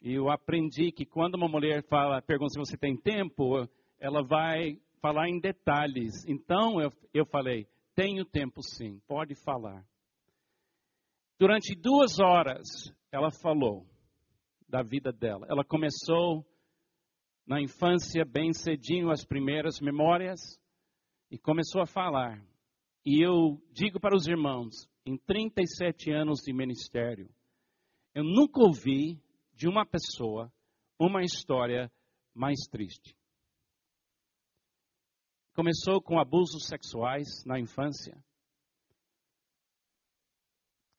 E 0.01 0.13
eu 0.13 0.29
aprendi 0.29 0.91
que 0.91 1.05
quando 1.05 1.35
uma 1.35 1.47
mulher 1.47 1.83
fala, 1.87 2.21
pergunta 2.21 2.53
se 2.53 2.59
você 2.59 2.77
tem 2.77 2.95
tempo, 2.95 3.67
ela 3.99 4.21
vai 4.21 4.79
falar 5.01 5.29
em 5.29 5.39
detalhes. 5.39 6.25
Então 6.27 6.81
eu, 6.81 6.91
eu 7.13 7.25
falei: 7.25 7.67
Tenho 7.95 8.25
tempo 8.25 8.61
sim, 8.61 8.99
pode 9.07 9.33
falar. 9.43 9.85
Durante 11.39 11.75
duas 11.75 12.19
horas, 12.19 12.93
ela 13.11 13.31
falou 13.31 13.85
da 14.67 14.81
vida 14.83 15.11
dela. 15.11 15.47
Ela 15.49 15.63
começou 15.63 16.45
na 17.45 17.61
infância, 17.61 18.25
bem 18.25 18.51
cedinho, 18.51 19.09
as 19.09 19.25
primeiras 19.25 19.79
memórias, 19.79 20.39
e 21.31 21.37
começou 21.37 21.81
a 21.81 21.85
falar. 21.85 22.43
E 23.05 23.25
eu 23.25 23.61
digo 23.71 23.99
para 23.99 24.15
os 24.15 24.27
irmãos, 24.27 24.87
em 25.05 25.17
37 25.17 26.11
anos 26.11 26.41
de 26.41 26.53
ministério, 26.53 27.29
eu 28.13 28.23
nunca 28.23 28.59
ouvi 28.59 29.21
de 29.53 29.67
uma 29.67 29.85
pessoa 29.85 30.51
uma 30.99 31.21
história 31.21 31.91
mais 32.33 32.67
triste. 32.69 33.15
Começou 35.55 36.01
com 36.01 36.19
abusos 36.19 36.67
sexuais 36.67 37.43
na 37.45 37.59
infância, 37.59 38.15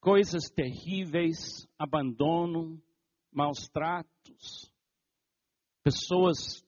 coisas 0.01 0.49
terríveis, 0.51 1.69
abandono, 1.79 2.83
maus 3.33 3.69
tratos, 3.69 4.73
pessoas 5.83 6.65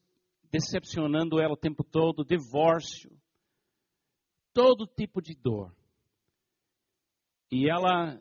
decepcionando 0.50 1.40
ela 1.40 1.54
o 1.54 1.56
tempo 1.56 1.84
todo, 1.84 2.24
divórcio, 2.24 3.10
todo 4.52 4.86
tipo 4.86 5.20
de 5.20 5.34
dor. 5.34 5.74
E 7.50 7.68
ela 7.68 8.20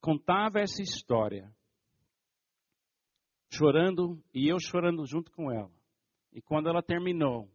contava 0.00 0.60
essa 0.60 0.82
história, 0.82 1.54
chorando 3.50 4.22
e 4.32 4.48
eu 4.48 4.58
chorando 4.58 5.04
junto 5.06 5.30
com 5.32 5.50
ela. 5.50 5.70
E 6.32 6.40
quando 6.40 6.68
ela 6.68 6.82
terminou, 6.82 7.50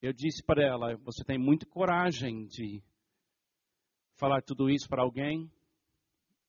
eu 0.00 0.12
disse 0.12 0.42
para 0.42 0.62
ela: 0.62 0.96
Você 0.98 1.24
tem 1.24 1.38
muita 1.38 1.66
coragem 1.66 2.46
de 2.46 2.82
falar 4.16 4.42
tudo 4.42 4.70
isso 4.70 4.88
para 4.88 5.02
alguém, 5.02 5.50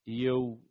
e 0.05 0.23
eu, 0.23 0.61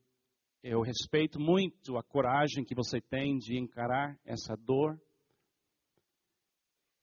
eu 0.62 0.81
respeito 0.81 1.40
muito 1.40 1.97
a 1.97 2.02
coragem 2.02 2.64
que 2.64 2.75
você 2.75 3.00
tem 3.00 3.37
de 3.37 3.59
encarar 3.59 4.16
essa 4.25 4.57
dor. 4.57 5.00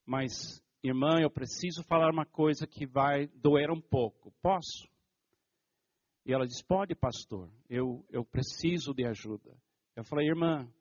Mas, 0.05 0.31
irmã, 0.81 1.19
eu 1.21 1.29
preciso 1.29 1.83
falar 1.83 2.09
uma 2.09 2.25
coisa 2.25 2.65
que 2.65 2.85
vai 2.87 3.27
doer 3.27 3.69
um 3.69 3.81
pouco. 3.81 4.31
Posso? 4.41 4.87
E 6.25 6.33
ela 6.33 6.47
disse: 6.47 6.63
Pode, 6.63 6.95
pastor, 6.95 7.51
eu, 7.69 8.05
eu 8.09 8.23
preciso 8.23 8.93
de 8.93 9.05
ajuda. 9.05 9.53
Eu 9.93 10.05
falei: 10.05 10.27
Irmã, 10.27 10.71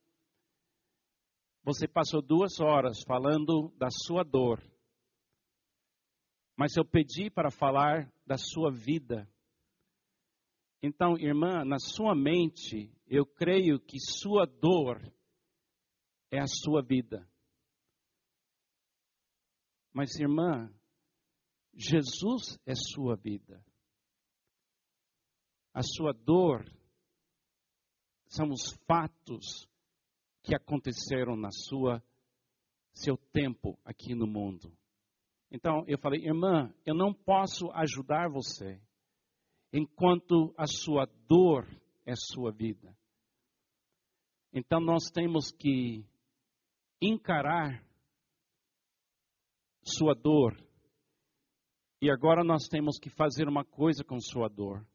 você 1.64 1.88
passou 1.88 2.22
duas 2.22 2.60
horas 2.60 3.02
falando 3.06 3.72
da 3.76 3.88
sua 3.90 4.22
dor, 4.22 4.62
mas 6.56 6.76
eu 6.76 6.84
pedi 6.84 7.28
para 7.28 7.50
falar 7.50 8.08
da 8.24 8.36
sua 8.36 8.70
vida. 8.70 9.28
Então, 10.82 11.18
irmã, 11.18 11.64
na 11.64 11.78
sua 11.78 12.14
mente, 12.14 12.92
eu 13.06 13.26
creio 13.26 13.80
que 13.80 13.98
sua 13.98 14.46
dor 14.46 15.00
é 16.30 16.38
a 16.38 16.46
sua 16.46 16.82
vida. 16.82 17.28
Mas, 19.92 20.14
irmã, 20.20 20.72
Jesus 21.74 22.58
é 22.66 22.74
sua 22.74 23.16
vida 23.16 23.62
a 25.78 25.82
sua 25.82 26.12
dor 26.12 26.64
são 28.26 28.48
os 28.48 28.72
fatos 28.84 29.68
que 30.42 30.52
aconteceram 30.52 31.36
na 31.36 31.50
sua 31.52 32.02
seu 32.92 33.16
tempo 33.16 33.78
aqui 33.84 34.12
no 34.12 34.26
mundo. 34.26 34.76
Então 35.52 35.84
eu 35.86 35.96
falei, 35.98 36.24
irmã, 36.24 36.74
eu 36.84 36.96
não 36.96 37.14
posso 37.14 37.70
ajudar 37.70 38.28
você 38.28 38.80
enquanto 39.72 40.54
a 40.56 40.66
sua 40.66 41.06
dor 41.26 41.66
é 42.04 42.14
sua 42.16 42.50
vida. 42.50 42.96
Então 44.52 44.80
nós 44.80 45.10
temos 45.10 45.50
que 45.52 46.04
encarar 47.00 47.84
sua 49.82 50.14
dor. 50.14 50.56
E 52.00 52.10
agora 52.10 52.44
nós 52.44 52.68
temos 52.68 52.98
que 52.98 53.10
fazer 53.10 53.48
uma 53.48 53.64
coisa 53.64 54.04
com 54.04 54.20
sua 54.20 54.48
dor 54.48 54.86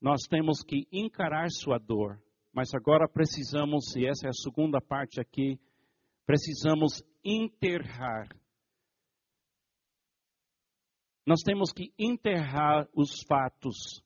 nós 0.00 0.22
temos 0.28 0.62
que 0.62 0.86
encarar 0.92 1.48
sua 1.50 1.78
dor, 1.78 2.20
mas 2.52 2.74
agora 2.74 3.08
precisamos, 3.08 3.94
e 3.96 4.06
essa 4.06 4.26
é 4.26 4.30
a 4.30 4.32
segunda 4.32 4.80
parte 4.80 5.20
aqui, 5.20 5.58
precisamos 6.24 7.02
enterrar 7.24 8.28
Nós 11.26 11.40
temos 11.42 11.72
que 11.72 11.92
enterrar 11.98 12.88
os 12.94 13.22
fatos 13.22 14.00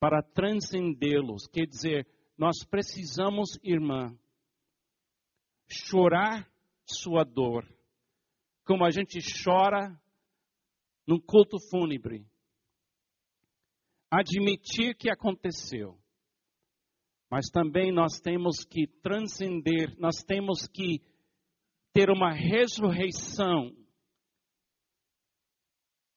para 0.00 0.22
transcendê-los. 0.22 1.46
Quer 1.46 1.66
dizer, 1.66 2.08
nós 2.38 2.64
precisamos, 2.64 3.58
irmã, 3.62 4.16
chorar 5.68 6.50
sua 6.86 7.22
dor, 7.22 7.68
como 8.64 8.84
a 8.84 8.90
gente 8.90 9.18
chora 9.44 10.00
num 11.06 11.20
culto 11.20 11.58
fúnebre. 11.70 12.26
Admitir 14.10 14.96
que 14.96 15.10
aconteceu. 15.10 15.98
Mas 17.30 17.50
também 17.50 17.92
nós 17.92 18.20
temos 18.20 18.64
que 18.64 18.86
transcender, 19.02 19.94
nós 19.98 20.22
temos 20.22 20.66
que 20.66 21.02
ter 21.92 22.08
uma 22.10 22.32
ressurreição. 22.32 23.76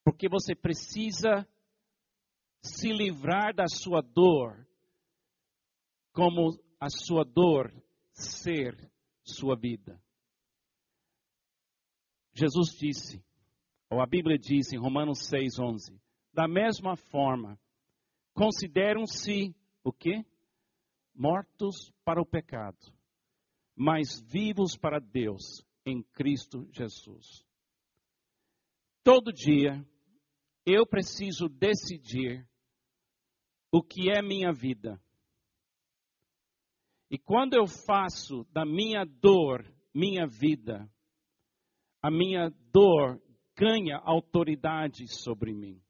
Porque 0.04 0.28
você 0.28 0.54
precisa 0.54 1.46
se 2.62 2.92
livrar 2.92 3.54
da 3.54 3.66
sua 3.68 4.00
dor, 4.00 4.66
como 6.12 6.58
a 6.80 6.88
sua 6.88 7.24
dor 7.24 7.72
ser 8.12 8.76
sua 9.24 9.56
vida. 9.56 10.00
Jesus 12.34 12.70
disse, 12.70 13.24
ou 13.90 14.00
a 14.00 14.06
Bíblia 14.06 14.38
diz 14.38 14.72
em 14.72 14.78
Romanos 14.78 15.28
6:11, 15.30 16.00
da 16.32 16.48
mesma 16.48 16.96
forma, 16.96 17.58
consideram-se 18.32 19.54
o 19.84 19.92
quê? 19.92 20.24
Mortos 21.14 21.92
para 22.04 22.20
o 22.20 22.26
pecado, 22.26 22.78
mas 23.76 24.20
vivos 24.20 24.76
para 24.76 24.98
Deus 24.98 25.62
em 25.84 26.02
Cristo 26.02 26.66
Jesus. 26.72 27.44
Todo 29.04 29.32
dia 29.32 29.84
eu 30.64 30.86
preciso 30.86 31.48
decidir 31.48 32.46
o 33.70 33.82
que 33.82 34.10
é 34.10 34.22
minha 34.22 34.52
vida. 34.52 35.00
E 37.10 37.18
quando 37.18 37.54
eu 37.54 37.66
faço 37.66 38.44
da 38.52 38.64
minha 38.64 39.04
dor 39.04 39.64
minha 39.94 40.26
vida, 40.26 40.88
a 42.02 42.10
minha 42.10 42.50
dor 42.72 43.20
ganha 43.56 43.98
autoridade 43.98 45.06
sobre 45.08 45.52
mim. 45.52 45.80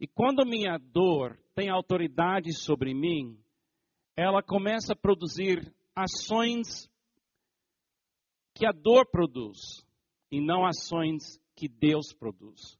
E 0.00 0.06
quando 0.06 0.46
minha 0.46 0.78
dor 0.78 1.38
tem 1.54 1.68
autoridade 1.68 2.52
sobre 2.52 2.94
mim, 2.94 3.38
ela 4.16 4.42
começa 4.42 4.92
a 4.92 4.96
produzir 4.96 5.74
ações 5.94 6.88
que 8.54 8.66
a 8.66 8.72
dor 8.72 9.06
produz 9.10 9.58
e 10.30 10.40
não 10.40 10.64
ações 10.64 11.40
que 11.56 11.68
Deus 11.68 12.12
produz. 12.12 12.78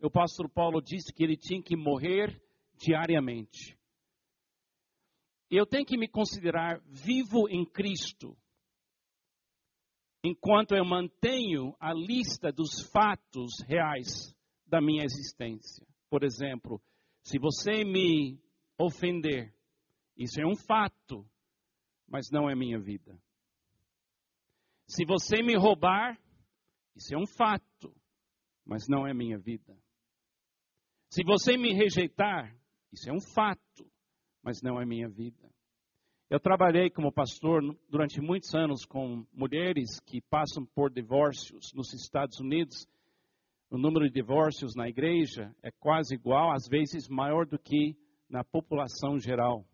O 0.00 0.10
pastor 0.10 0.48
Paulo 0.48 0.80
disse 0.80 1.12
que 1.12 1.24
ele 1.24 1.36
tinha 1.36 1.62
que 1.62 1.76
morrer 1.76 2.40
diariamente. 2.76 3.76
Eu 5.50 5.66
tenho 5.66 5.84
que 5.84 5.96
me 5.96 6.06
considerar 6.06 6.80
vivo 6.86 7.48
em 7.48 7.64
Cristo, 7.64 8.36
enquanto 10.22 10.74
eu 10.74 10.84
mantenho 10.84 11.74
a 11.80 11.92
lista 11.92 12.52
dos 12.52 12.82
fatos 12.92 13.60
reais 13.66 14.34
da 14.66 14.80
minha 14.80 15.04
existência. 15.04 15.86
Por 16.10 16.22
exemplo, 16.22 16.80
se 17.22 17.38
você 17.38 17.82
me 17.82 18.38
ofender, 18.78 19.54
isso 20.16 20.40
é 20.40 20.46
um 20.46 20.54
fato, 20.56 21.26
mas 22.06 22.30
não 22.30 22.48
é 22.48 22.54
minha 22.54 22.78
vida. 22.78 23.18
Se 24.86 25.04
você 25.04 25.42
me 25.42 25.56
roubar, 25.56 26.18
isso 26.94 27.14
é 27.14 27.18
um 27.18 27.26
fato, 27.26 27.94
mas 28.64 28.86
não 28.88 29.06
é 29.06 29.14
minha 29.14 29.38
vida. 29.38 29.76
Se 31.10 31.24
você 31.24 31.56
me 31.56 31.72
rejeitar, 31.72 32.54
isso 32.92 33.08
é 33.08 33.12
um 33.12 33.20
fato, 33.34 33.90
mas 34.42 34.60
não 34.62 34.80
é 34.80 34.84
minha 34.84 35.08
vida. 35.08 35.48
Eu 36.28 36.38
trabalhei 36.38 36.90
como 36.90 37.10
pastor 37.10 37.62
durante 37.88 38.20
muitos 38.20 38.54
anos 38.54 38.84
com 38.84 39.26
mulheres 39.32 39.98
que 40.04 40.20
passam 40.20 40.66
por 40.74 40.92
divórcios 40.92 41.72
nos 41.74 41.94
Estados 41.94 42.38
Unidos. 42.38 42.86
O 43.70 43.78
número 43.78 44.04
de 44.04 44.12
divórcios 44.12 44.74
na 44.76 44.86
igreja 44.86 45.50
é 45.62 45.70
quase 45.70 46.14
igual, 46.14 46.52
às 46.52 46.68
vezes 46.68 47.08
maior 47.08 47.46
do 47.46 47.58
que 47.58 47.96
na 48.28 48.44
população 48.44 49.18
geral. 49.18 49.66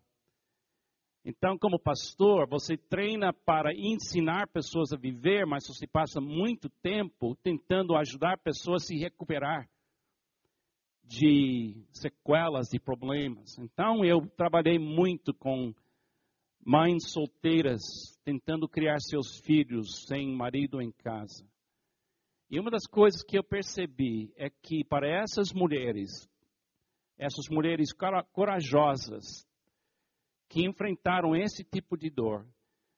Então, 1.25 1.57
como 1.57 1.77
pastor, 1.77 2.47
você 2.47 2.77
treina 2.77 3.33
para 3.33 3.73
ensinar 3.73 4.47
pessoas 4.47 4.93
a 4.93 4.97
viver, 4.97 5.45
mas 5.45 5.67
você 5.67 5.85
passa 5.85 6.21
muito 6.21 6.69
tempo 6.81 7.35
tentando 7.43 7.97
ajudar 7.97 8.37
pessoas 8.37 8.83
a 8.83 8.85
se 8.85 8.95
recuperar 8.95 9.69
de 11.05 11.85
sequelas, 11.91 12.67
de 12.67 12.79
problemas. 12.79 13.57
Então, 13.59 14.03
eu 14.03 14.27
trabalhei 14.35 14.79
muito 14.79 15.33
com 15.33 15.73
mães 16.65 17.11
solteiras 17.11 17.81
tentando 18.23 18.67
criar 18.67 18.99
seus 18.99 19.39
filhos 19.39 20.05
sem 20.07 20.35
marido 20.35 20.81
em 20.81 20.91
casa. 20.91 21.47
E 22.49 22.59
uma 22.59 22.71
das 22.71 22.87
coisas 22.87 23.23
que 23.23 23.37
eu 23.37 23.43
percebi 23.43 24.33
é 24.35 24.49
que 24.49 24.83
para 24.83 25.07
essas 25.07 25.51
mulheres, 25.53 26.27
essas 27.17 27.45
mulheres 27.49 27.89
corajosas 28.31 29.47
que 30.49 30.65
enfrentaram 30.65 31.35
esse 31.35 31.63
tipo 31.63 31.97
de 31.97 32.09
dor, 32.09 32.47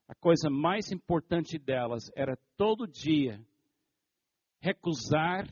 a 0.08 0.16
coisa 0.16 0.50
mais 0.50 0.92
importante 0.92 1.58
delas 1.58 2.10
era 2.16 2.38
todo 2.56 2.88
dia 2.88 3.40
recusar 4.60 5.48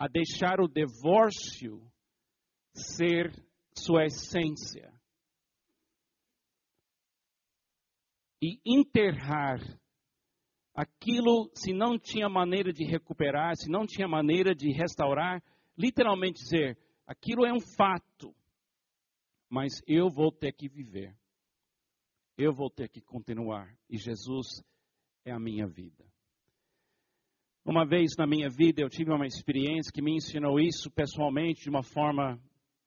a 0.00 0.08
deixar 0.08 0.60
o 0.60 0.66
divórcio 0.66 1.78
ser 2.74 3.30
sua 3.76 4.06
essência. 4.06 4.90
E 8.42 8.58
enterrar 8.64 9.60
aquilo, 10.74 11.50
se 11.54 11.74
não 11.74 11.98
tinha 11.98 12.30
maneira 12.30 12.72
de 12.72 12.82
recuperar, 12.82 13.54
se 13.56 13.70
não 13.70 13.86
tinha 13.86 14.08
maneira 14.08 14.54
de 14.54 14.72
restaurar, 14.72 15.42
literalmente 15.76 16.42
dizer: 16.42 16.78
aquilo 17.06 17.44
é 17.44 17.52
um 17.52 17.60
fato, 17.60 18.34
mas 19.50 19.82
eu 19.86 20.08
vou 20.08 20.32
ter 20.32 20.54
que 20.54 20.66
viver, 20.66 21.14
eu 22.38 22.54
vou 22.54 22.70
ter 22.70 22.88
que 22.88 23.02
continuar, 23.02 23.76
e 23.90 23.98
Jesus 23.98 24.46
é 25.26 25.30
a 25.30 25.38
minha 25.38 25.66
vida. 25.66 26.09
Uma 27.62 27.84
vez 27.84 28.16
na 28.16 28.26
minha 28.26 28.48
vida 28.48 28.80
eu 28.80 28.88
tive 28.88 29.12
uma 29.12 29.26
experiência 29.26 29.92
que 29.92 30.00
me 30.00 30.16
ensinou 30.16 30.58
isso 30.58 30.90
pessoalmente 30.90 31.64
de 31.64 31.68
uma 31.68 31.82
forma 31.82 32.40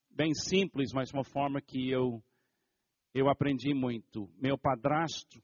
bem 0.10 0.34
simples, 0.34 0.92
mas 0.92 1.14
uma 1.14 1.24
forma 1.24 1.62
que 1.62 1.92
eu 1.92 2.24
eu 3.14 3.30
aprendi 3.30 3.72
muito. 3.72 4.28
Meu 4.42 4.58
padrasto 4.58 5.40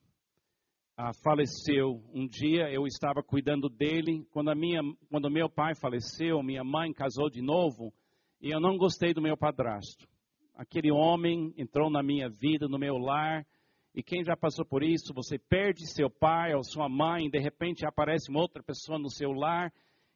ah, 0.97 1.11
faleceu 1.23 2.03
um 2.11 2.27
dia, 2.27 2.71
eu 2.71 2.87
estava 2.87 3.21
cuidando 3.21 3.69
dele 3.69 4.25
quando 4.31 4.49
a 4.49 4.55
minha 4.55 4.81
quando 5.11 5.29
meu 5.29 5.47
pai 5.47 5.75
faleceu, 5.75 6.41
minha 6.41 6.63
mãe 6.63 6.91
casou 6.91 7.29
de 7.29 7.41
novo 7.41 7.93
e 8.41 8.49
eu 8.49 8.59
não 8.59 8.77
gostei 8.77 9.13
do 9.13 9.21
meu 9.21 9.37
padrasto. 9.37 10.09
Aquele 10.55 10.91
homem 10.91 11.53
entrou 11.55 11.91
na 11.91 12.01
minha 12.01 12.29
vida, 12.29 12.67
no 12.67 12.79
meu 12.79 12.97
lar 12.97 13.45
e 13.93 14.03
quem 14.03 14.23
já 14.23 14.35
passou 14.37 14.65
por 14.65 14.83
isso, 14.83 15.13
você 15.13 15.37
perde 15.37 15.91
seu 15.91 16.09
pai 16.09 16.53
ou 16.53 16.63
sua 16.63 16.87
mãe, 16.87 17.29
de 17.29 17.39
repente 17.39 17.85
aparece 17.85 18.29
uma 18.29 18.41
outra 18.41 18.61
pessoa 18.61 18.99
no 18.99 19.09
seu 19.09 19.31
lar, 19.31 19.73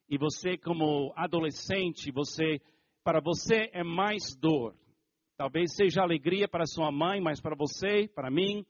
e 0.10 0.18
você 0.18 0.58
como 0.58 1.12
adolescente, 1.16 2.12
você 2.12 2.62
para 3.04 3.20
você 3.20 3.70
é 3.74 3.84
mais 3.84 4.36
dor. 4.40 4.76
Talvez 5.36 5.76
seja 5.76 6.02
alegria 6.02 6.48
para 6.48 6.66
sua 6.66 6.92
mãe, 6.92 7.20
mas 7.20 7.42
para 7.42 7.56
você, 7.56 8.08
para 8.08 8.30
mim, 8.30 8.66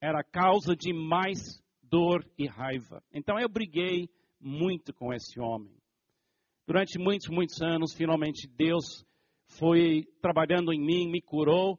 era 0.00 0.24
causa 0.24 0.74
de 0.74 0.92
mais 0.92 1.62
dor 1.82 2.26
e 2.38 2.46
raiva. 2.46 3.02
Então 3.12 3.38
eu 3.38 3.48
briguei 3.48 4.08
muito 4.40 4.92
com 4.92 5.12
esse 5.12 5.38
homem. 5.38 5.72
Durante 6.66 6.98
muitos, 6.98 7.28
muitos 7.28 7.60
anos, 7.62 7.94
finalmente 7.94 8.48
Deus 8.48 9.04
foi 9.58 10.04
trabalhando 10.20 10.72
em 10.72 10.80
mim, 10.80 11.10
me 11.10 11.20
curou 11.20 11.78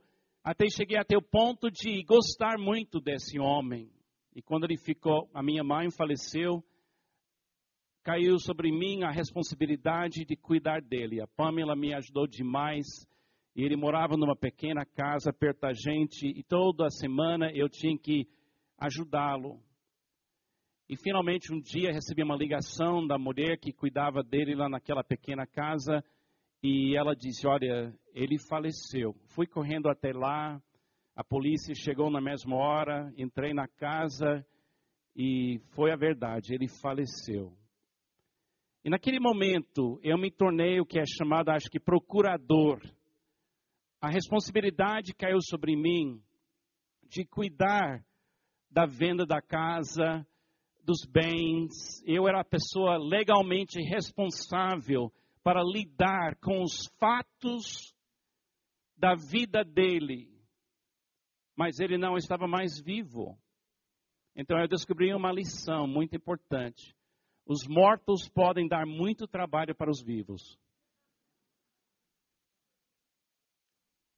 até 0.49 0.69
cheguei 0.69 0.97
até 0.97 1.17
o 1.17 1.21
ponto 1.21 1.69
de 1.69 2.01
gostar 2.03 2.57
muito 2.57 3.01
desse 3.01 3.38
homem. 3.38 3.91
E 4.33 4.41
quando 4.41 4.63
ele 4.63 4.77
ficou, 4.77 5.29
a 5.33 5.43
minha 5.43 5.62
mãe 5.62 5.91
faleceu, 5.91 6.63
caiu 8.01 8.39
sobre 8.39 8.71
mim 8.71 9.03
a 9.03 9.12
responsabilidade 9.12 10.23
de 10.23 10.38
cuidar 10.38 10.81
dele. 10.81 11.19
A 11.19 11.27
Pamela 11.27 11.75
me 11.75 11.93
ajudou 11.93 12.25
demais. 12.25 12.86
E 13.57 13.62
ele 13.62 13.75
morava 13.75 14.15
numa 14.15 14.38
pequena 14.38 14.86
casa 14.86 15.33
perto 15.33 15.62
da 15.62 15.73
gente 15.73 16.25
e 16.25 16.41
toda 16.43 16.89
semana 16.91 17.51
eu 17.53 17.67
tinha 17.67 17.97
que 17.97 18.25
ajudá-lo. 18.77 19.60
E 20.88 20.95
finalmente 20.95 21.53
um 21.53 21.60
dia 21.60 21.91
recebi 21.91 22.23
uma 22.23 22.38
ligação 22.38 23.05
da 23.05 23.17
mulher 23.17 23.57
que 23.60 23.73
cuidava 23.73 24.23
dele 24.23 24.55
lá 24.55 24.69
naquela 24.69 25.03
pequena 25.03 25.45
casa 25.45 26.01
e 26.63 26.96
ela 26.96 27.15
disse: 27.15 27.48
Olha, 27.48 27.93
ele 28.13 28.38
faleceu. 28.50 29.13
Fui 29.36 29.46
correndo 29.46 29.89
até 29.89 30.12
lá, 30.12 30.62
a 31.15 31.24
polícia 31.24 31.74
chegou 31.76 32.10
na 32.10 32.22
mesma 32.22 32.56
hora, 32.56 33.12
entrei 33.17 33.54
na 33.54 33.67
casa 33.67 34.46
e 35.15 35.60
foi 35.74 35.91
a 35.91 35.96
verdade, 35.96 36.54
ele 36.54 36.67
faleceu. 36.67 37.52
E 38.84 38.89
naquele 38.89 39.20
momento 39.20 40.00
eu 40.04 40.17
me 40.17 40.32
tornei 40.32 40.80
o 40.80 40.86
que 40.86 41.00
é 41.00 41.04
chamado, 41.06 41.50
acho 41.50 41.70
que, 41.70 41.80
procurador. 41.80 42.80
A 44.00 44.10
responsabilidade 44.10 45.13
caiu 45.15 45.39
sobre 45.41 45.76
mim 45.76 46.22
de 47.10 47.26
cuidar 47.26 48.06
da 48.70 48.86
venda 48.86 49.26
da 49.26 49.41
casa, 49.41 50.26
dos 50.84 51.06
bens. 51.10 52.02
Eu 52.06 52.28
era 52.28 52.41
a 52.41 52.46
pessoa 52.46 52.98
legalmente 52.98 53.82
responsável 53.82 55.12
para 55.47 55.63
lidar 55.63 56.36
com 56.41 56.62
os 56.62 56.89
fatos 56.99 57.95
da 58.97 59.15
vida 59.15 59.63
dele. 59.63 60.29
Mas 61.55 61.79
ele 61.79 61.97
não 61.97 62.17
estava 62.17 62.45
mais 62.45 62.81
vivo. 62.81 63.39
Então 64.36 64.60
eu 64.60 64.67
descobri 64.67 65.13
uma 65.13 65.31
lição 65.31 65.88
muito 65.88 66.17
importante. 66.17 66.93
Os 67.45 67.65
mortos 67.65 68.27
podem 68.27 68.67
dar 68.67 68.86
muito 68.86 69.25
trabalho 69.25 69.73
para 69.73 69.89
os 69.89 70.03
vivos. 70.03 70.60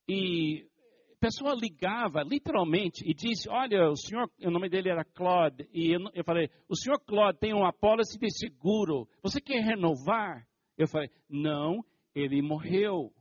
E 0.08 0.68
a 1.14 1.20
pessoa 1.20 1.54
ligava 1.54 2.24
literalmente 2.24 3.08
e 3.08 3.14
disse: 3.14 3.48
Olha, 3.48 3.88
o 3.92 3.96
senhor, 3.96 4.32
o 4.42 4.50
nome 4.50 4.68
dele 4.68 4.90
era 4.90 5.06
Claude, 5.06 5.70
e 5.72 5.94
eu, 5.94 6.00
eu 6.12 6.24
falei: 6.24 6.50
O 6.68 6.76
senhor 6.76 7.00
Claude 7.02 7.38
tem 7.38 7.54
uma 7.54 7.70
apólice 7.70 8.18
de 8.18 8.32
seguro, 8.32 9.08
você 9.22 9.40
quer 9.40 9.64
renovar? 9.64 10.49
Eu 10.80 10.88
falei: 10.88 11.12
Não, 11.30 11.84
ele 12.16 12.42
morreu. 12.42 13.14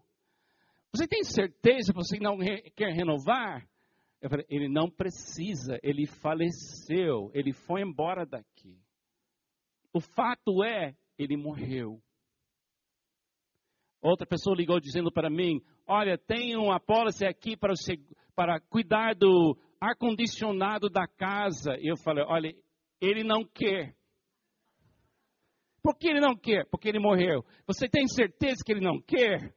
Você 0.95 1.09
tem 1.09 1.25
certeza 1.25 1.93
que 1.93 1.99
você 1.99 2.19
não 2.21 2.39
re 2.39 2.71
quer 2.71 2.93
renovar? 2.93 3.69
Eu 4.23 4.31
falei: 4.31 4.47
Ele 4.49 4.69
não 4.69 4.89
precisa, 4.89 5.77
ele 5.83 6.07
faleceu, 6.07 7.33
ele 7.35 7.53
foi 7.53 7.83
embora 7.83 8.25
daqui. 8.25 8.79
O 9.93 10.01
fato 10.01 10.63
é, 10.63 10.95
ele 11.19 11.37
morreu. 11.37 12.01
Outra 14.01 14.25
pessoa 14.25 14.57
ligou 14.57 14.79
dizendo 14.79 15.11
para 15.11 15.29
mim: 15.29 15.61
Olha, 15.85 16.17
tem 16.17 16.57
uma 16.57 16.79
pólice 16.79 17.27
aqui 17.27 17.57
para, 17.57 17.75
para 18.37 18.61
cuidar 18.61 19.17
do 19.17 19.59
ar-condicionado 19.81 20.89
da 20.89 21.09
casa. 21.09 21.77
E 21.81 21.91
eu 21.91 21.97
falei: 21.97 22.25
Olha, 22.25 22.55
ele 23.01 23.25
não 23.25 23.45
quer. 23.45 23.98
Por 25.89 25.97
que 25.97 26.07
ele 26.07 26.21
não 26.21 26.37
quer? 26.37 26.67
Porque 26.69 26.87
ele 26.87 26.99
morreu. 26.99 27.43
Você 27.67 27.89
tem 27.89 28.07
certeza 28.07 28.63
que 28.63 28.73
ele 28.73 28.85
não 28.85 29.01
quer? 29.01 29.55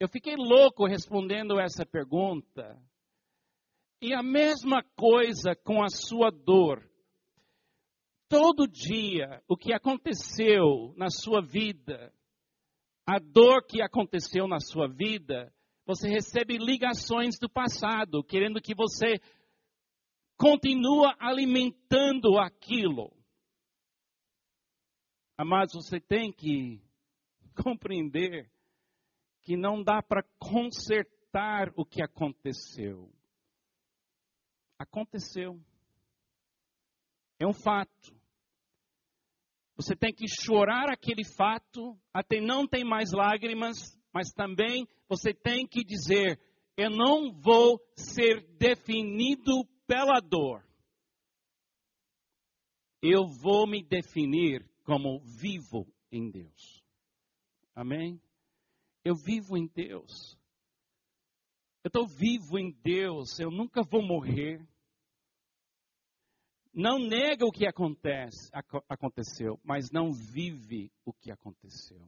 Eu 0.00 0.08
fiquei 0.08 0.34
louco 0.34 0.88
respondendo 0.88 1.60
essa 1.60 1.86
pergunta. 1.86 2.76
E 4.02 4.12
a 4.12 4.24
mesma 4.24 4.82
coisa 4.96 5.54
com 5.54 5.84
a 5.84 5.88
sua 5.88 6.32
dor. 6.32 6.84
Todo 8.28 8.66
dia, 8.66 9.40
o 9.46 9.56
que 9.56 9.72
aconteceu 9.72 10.92
na 10.96 11.10
sua 11.10 11.40
vida, 11.40 12.12
a 13.06 13.20
dor 13.20 13.64
que 13.64 13.80
aconteceu 13.80 14.48
na 14.48 14.58
sua 14.58 14.88
vida, 14.88 15.54
você 15.86 16.08
recebe 16.08 16.58
ligações 16.58 17.38
do 17.38 17.48
passado, 17.48 18.24
querendo 18.24 18.60
que 18.60 18.74
você 18.74 19.20
continue 20.36 21.08
alimentando 21.20 22.36
aquilo. 22.36 23.15
Mas 25.44 25.72
você 25.72 26.00
tem 26.00 26.32
que 26.32 26.80
compreender 27.62 28.50
que 29.42 29.56
não 29.56 29.82
dá 29.82 30.02
para 30.02 30.22
consertar 30.38 31.72
o 31.76 31.84
que 31.84 32.02
aconteceu. 32.02 33.10
Aconteceu. 34.78 35.60
É 37.38 37.46
um 37.46 37.52
fato. 37.52 38.14
Você 39.76 39.94
tem 39.94 40.12
que 40.12 40.24
chorar 40.26 40.90
aquele 40.90 41.22
fato, 41.36 41.98
até 42.12 42.40
não 42.40 42.66
tem 42.66 42.82
mais 42.82 43.12
lágrimas, 43.12 43.76
mas 44.12 44.32
também 44.32 44.88
você 45.08 45.34
tem 45.34 45.66
que 45.66 45.84
dizer: 45.84 46.40
eu 46.76 46.90
não 46.90 47.30
vou 47.32 47.78
ser 47.94 48.46
definido 48.58 49.64
pela 49.86 50.20
dor. 50.20 50.66
Eu 53.02 53.26
vou 53.42 53.66
me 53.66 53.82
definir 53.82 54.66
como 54.86 55.20
vivo 55.20 55.86
em 56.10 56.30
Deus. 56.30 56.82
Amém? 57.74 58.18
Eu 59.04 59.14
vivo 59.14 59.58
em 59.58 59.66
Deus. 59.66 60.38
Eu 61.84 61.88
estou 61.88 62.06
vivo 62.06 62.58
em 62.58 62.72
Deus. 62.82 63.38
Eu 63.38 63.50
nunca 63.50 63.82
vou 63.82 64.02
morrer 64.02 64.66
não 66.76 66.98
nega 66.98 67.46
o 67.46 67.50
que 67.50 67.66
acontece, 67.66 68.50
aconteceu, 68.86 69.58
mas 69.64 69.90
não 69.90 70.12
vive 70.12 70.92
o 71.06 71.12
que 71.14 71.32
aconteceu. 71.32 72.06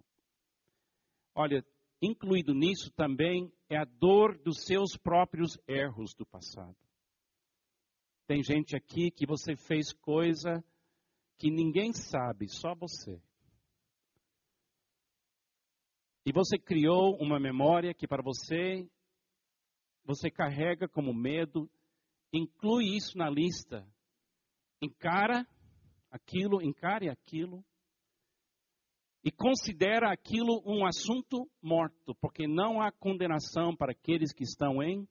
Olha, 1.35 1.64
incluído 2.03 2.53
nisso 2.53 2.93
também 2.93 3.51
é 3.71 3.79
a 3.79 3.87
dor 3.87 4.37
dos 4.37 4.67
seus 4.67 4.95
próprios 4.95 5.59
erros 5.67 6.12
do 6.14 6.27
passado. 6.27 6.77
Tem 8.27 8.43
gente 8.43 8.77
aqui 8.77 9.11
que 9.11 9.25
você 9.25 9.57
fez 9.57 9.91
coisa 9.91 10.62
que 11.38 11.51
ninguém 11.51 11.92
sabe, 11.92 12.48
só 12.48 12.74
você. 12.74 13.20
E 16.27 16.33
você 16.33 16.59
criou 16.59 17.16
uma 17.20 17.38
memória 17.38 17.94
que 17.94 18.07
para 18.07 18.22
você 18.22 18.88
você 20.05 20.31
carrega 20.31 20.88
como 20.88 21.14
medo, 21.14 21.70
inclui 22.33 22.96
isso 22.96 23.16
na 23.16 23.29
lista 23.31 23.87
encara 24.81 25.46
aquilo, 26.11 26.62
encare 26.62 27.09
aquilo 27.09 27.64
e 29.24 29.31
considera 29.31 30.12
aquilo 30.12 30.62
um 30.64 30.87
assunto 30.87 31.51
morto, 31.61 32.14
porque 32.20 32.46
não 32.46 32.81
há 32.81 32.92
condenação 32.92 33.77
para 33.77 33.92
aqueles 33.92 34.33
que 34.33 34.44
estão 34.44 34.83
em 34.83 35.07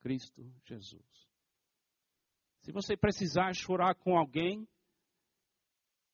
Cristo 0.00 0.42
Jesus. 0.64 1.04
Se 2.62 2.72
você 2.72 2.96
precisar 2.96 3.54
chorar 3.54 3.94
com 3.96 4.16
alguém 4.16 4.66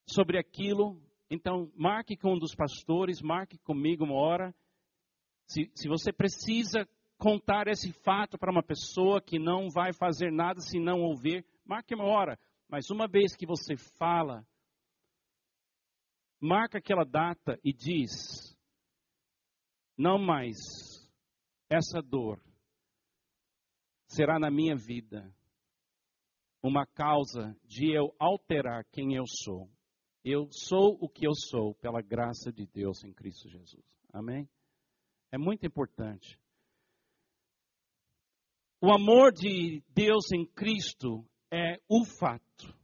sobre 0.07 0.39
aquilo, 0.39 1.01
então 1.31 1.71
marque 1.77 2.17
com 2.17 2.35
um 2.35 2.39
dos 2.39 2.55
pastores, 2.55 3.21
marque 3.23 3.59
comigo 3.59 4.05
uma 4.05 4.15
hora. 4.15 4.55
Se, 5.47 5.71
se 5.75 5.89
você 5.89 6.13
precisa 6.13 6.89
contar 7.19 7.69
esse 7.69 7.93
fato 7.93 8.39
para 8.39 8.51
uma 8.51 8.63
pessoa 8.63 9.21
que 9.21 9.39
não 9.39 9.69
vai 9.71 9.93
fazer 9.93 10.31
nada 10.31 10.61
se 10.61 10.79
não 10.79 11.01
ouvir, 11.01 11.45
marque 11.65 11.95
uma 11.95 12.05
hora. 12.05 12.39
Mas 12.69 12.91
uma 12.91 13.07
vez 13.07 13.35
que 13.37 13.47
você 13.47 13.77
fala, 13.99 14.47
marca 16.41 16.79
aquela 16.79 17.05
data 17.05 17.59
e 17.65 17.73
diz: 17.73 18.57
não 19.97 20.19
mais 20.19 20.57
essa 21.69 22.03
dor 22.03 22.41
será 24.09 24.39
na 24.39 24.51
minha 24.51 24.77
vida 24.77 25.35
uma 26.63 26.87
causa 26.87 27.57
de 27.65 27.93
eu 27.93 28.15
alterar 28.19 28.85
quem 28.91 29.15
eu 29.15 29.25
sou. 29.27 29.71
Eu 30.25 30.49
sou 30.51 30.97
o 31.01 31.07
que 31.07 31.27
eu 31.27 31.35
sou 31.35 31.75
pela 31.75 32.01
graça 32.01 32.51
de 32.51 32.67
Deus 32.67 33.05
em 33.05 33.13
Cristo 33.13 33.47
Jesus. 33.49 33.85
Amém? 34.11 34.49
É 35.31 35.37
muito 35.37 35.67
importante. 35.67 36.41
O 38.81 38.91
amor 38.91 39.33
de 39.33 39.83
Deus 39.89 40.33
em 40.33 40.47
Cristo 40.47 41.29
é 41.53 41.79
o 41.89 42.07
fato. 42.07 42.75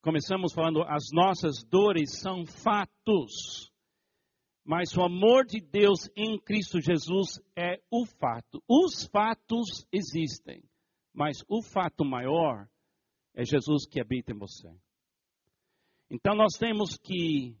Começamos 0.00 0.54
falando, 0.54 0.82
as 0.84 1.04
nossas 1.12 1.62
dores 1.64 2.18
são 2.18 2.46
fatos. 2.46 3.70
Mas 4.64 4.96
o 4.96 5.02
amor 5.02 5.44
de 5.44 5.60
Deus 5.60 6.10
em 6.16 6.40
Cristo 6.40 6.80
Jesus 6.80 7.38
é 7.54 7.82
o 7.90 8.06
fato. 8.06 8.62
Os 8.66 9.06
fatos 9.06 9.86
existem, 9.92 10.62
mas 11.12 11.44
o 11.46 11.62
fato 11.62 12.04
maior 12.06 12.66
é 13.34 13.44
Jesus 13.44 13.86
que 13.86 14.00
habita 14.00 14.32
em 14.32 14.38
você. 14.38 14.74
Então 16.10 16.34
nós 16.34 16.56
temos 16.58 16.96
que 16.96 17.56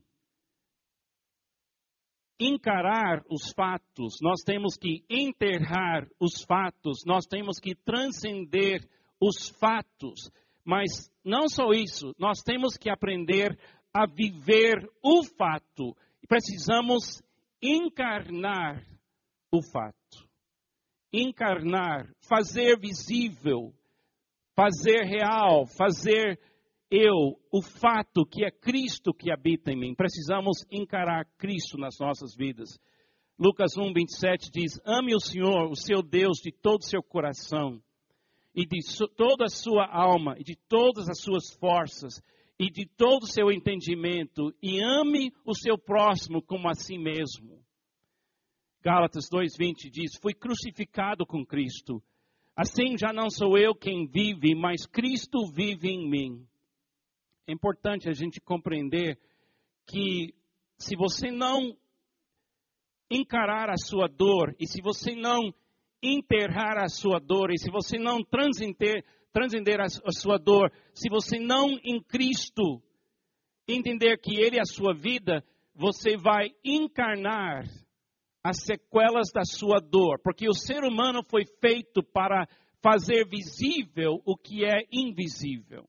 encarar 2.38 3.22
os 3.30 3.52
fatos, 3.52 4.16
nós 4.20 4.42
temos 4.44 4.76
que 4.76 5.04
enterrar 5.08 6.06
os 6.20 6.42
fatos, 6.44 7.04
nós 7.06 7.26
temos 7.26 7.58
que 7.58 7.74
transcender 7.74 8.86
os 9.20 9.48
fatos. 9.48 10.30
Mas 10.64 11.10
não 11.24 11.48
só 11.48 11.70
isso, 11.72 12.14
nós 12.18 12.40
temos 12.42 12.76
que 12.76 12.90
aprender 12.90 13.58
a 13.92 14.06
viver 14.06 14.88
o 15.02 15.24
fato. 15.24 15.96
Precisamos 16.26 17.22
encarnar 17.62 18.84
o 19.52 19.62
fato. 19.62 20.28
Encarnar, 21.12 22.10
fazer 22.28 22.78
visível, 22.78 23.72
fazer 24.56 25.04
real, 25.04 25.66
fazer 25.66 26.40
eu, 26.90 27.38
o 27.50 27.62
fato 27.62 28.24
que 28.24 28.44
é 28.44 28.50
Cristo 28.50 29.12
que 29.12 29.30
habita 29.30 29.72
em 29.72 29.76
mim. 29.76 29.94
Precisamos 29.94 30.64
encarar 30.70 31.26
Cristo 31.38 31.76
nas 31.78 31.98
nossas 31.98 32.34
vidas. 32.34 32.78
Lucas 33.38 33.76
1, 33.76 33.92
27 33.92 34.50
diz: 34.50 34.80
Ame 34.84 35.14
o 35.14 35.20
Senhor, 35.20 35.70
o 35.70 35.76
seu 35.76 36.02
Deus, 36.02 36.38
de 36.38 36.52
todo 36.52 36.80
o 36.80 36.86
seu 36.86 37.02
coração 37.02 37.82
e 38.54 38.64
de 38.64 38.78
toda 39.16 39.46
a 39.46 39.48
sua 39.48 39.86
alma 39.86 40.36
e 40.38 40.44
de 40.44 40.56
todas 40.68 41.08
as 41.08 41.20
suas 41.20 41.52
forças 41.58 42.22
e 42.58 42.70
de 42.70 42.86
todo 42.86 43.24
o 43.24 43.26
seu 43.26 43.50
entendimento, 43.50 44.54
e 44.62 44.80
ame 44.80 45.32
o 45.44 45.54
seu 45.54 45.76
próximo 45.76 46.40
como 46.40 46.68
a 46.68 46.74
si 46.74 46.96
mesmo. 46.96 47.60
Gálatas 48.80 49.28
2,20 49.28 49.90
diz: 49.90 50.16
Fui 50.20 50.32
crucificado 50.32 51.26
com 51.26 51.44
Cristo. 51.44 52.02
Assim 52.54 52.96
já 52.96 53.12
não 53.12 53.28
sou 53.28 53.58
eu 53.58 53.74
quem 53.74 54.06
vive, 54.06 54.54
mas 54.54 54.86
Cristo 54.86 55.50
vive 55.52 55.88
em 55.88 56.08
mim. 56.08 56.46
É 57.46 57.52
importante 57.52 58.08
a 58.08 58.12
gente 58.12 58.40
compreender 58.40 59.18
que 59.86 60.34
se 60.78 60.96
você 60.96 61.30
não 61.30 61.76
encarar 63.10 63.70
a 63.70 63.76
sua 63.76 64.08
dor, 64.08 64.54
e 64.58 64.66
se 64.66 64.80
você 64.80 65.14
não 65.14 65.54
enterrar 66.02 66.78
a 66.82 66.88
sua 66.88 67.18
dor, 67.18 67.50
e 67.52 67.58
se 67.58 67.70
você 67.70 67.98
não 67.98 68.22
transcender, 68.24 69.04
transcender 69.32 69.80
a, 69.80 69.84
a 69.84 70.12
sua 70.12 70.38
dor, 70.38 70.72
se 70.94 71.08
você 71.10 71.38
não 71.38 71.78
em 71.84 72.02
Cristo 72.02 72.82
entender 73.68 74.18
que 74.18 74.36
Ele 74.36 74.56
é 74.56 74.62
a 74.62 74.66
sua 74.66 74.94
vida, 74.94 75.44
você 75.74 76.16
vai 76.16 76.48
encarnar 76.64 77.64
as 78.42 78.62
sequelas 78.64 79.30
da 79.32 79.44
sua 79.44 79.80
dor, 79.80 80.18
porque 80.22 80.48
o 80.48 80.54
ser 80.54 80.82
humano 80.84 81.22
foi 81.28 81.44
feito 81.60 82.02
para 82.02 82.46
fazer 82.82 83.26
visível 83.26 84.20
o 84.24 84.36
que 84.36 84.64
é 84.64 84.86
invisível. 84.92 85.88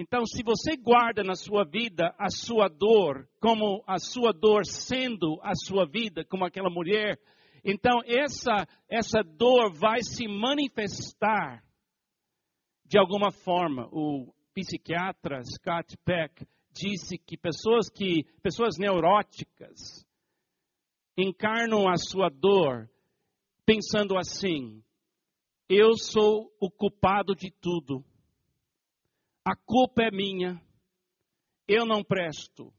Então, 0.00 0.24
se 0.24 0.44
você 0.44 0.76
guarda 0.76 1.24
na 1.24 1.34
sua 1.34 1.64
vida 1.64 2.14
a 2.16 2.30
sua 2.30 2.68
dor, 2.68 3.28
como 3.40 3.82
a 3.84 3.98
sua 3.98 4.32
dor 4.32 4.64
sendo 4.64 5.40
a 5.42 5.56
sua 5.56 5.84
vida, 5.84 6.24
como 6.24 6.44
aquela 6.44 6.70
mulher, 6.70 7.18
então 7.64 8.00
essa, 8.06 8.64
essa 8.88 9.24
dor 9.24 9.72
vai 9.74 10.00
se 10.04 10.28
manifestar 10.28 11.64
de 12.86 12.96
alguma 12.96 13.32
forma. 13.32 13.88
O 13.90 14.32
psiquiatra 14.54 15.42
Scott 15.42 15.96
Peck 16.04 16.46
disse 16.70 17.18
que 17.18 17.36
pessoas 17.36 17.90
que 17.90 18.22
pessoas 18.40 18.78
neuróticas 18.78 20.06
encarnam 21.16 21.88
a 21.88 21.96
sua 21.96 22.28
dor 22.28 22.88
pensando 23.66 24.16
assim: 24.16 24.80
eu 25.68 25.94
sou 25.96 26.54
o 26.60 26.70
culpado 26.70 27.34
de 27.34 27.50
tudo 27.50 28.04
a 29.48 29.56
culpa 29.56 30.02
é 30.02 30.10
minha, 30.10 30.60
eu 31.66 31.86
não 31.86 32.04
presto. 32.04 32.70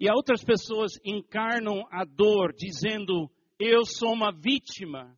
E 0.00 0.10
outras 0.10 0.42
pessoas 0.42 0.98
encarnam 1.04 1.86
a 1.88 2.04
dor 2.04 2.52
dizendo: 2.52 3.30
eu 3.60 3.84
sou 3.84 4.12
uma 4.12 4.32
vítima, 4.32 5.16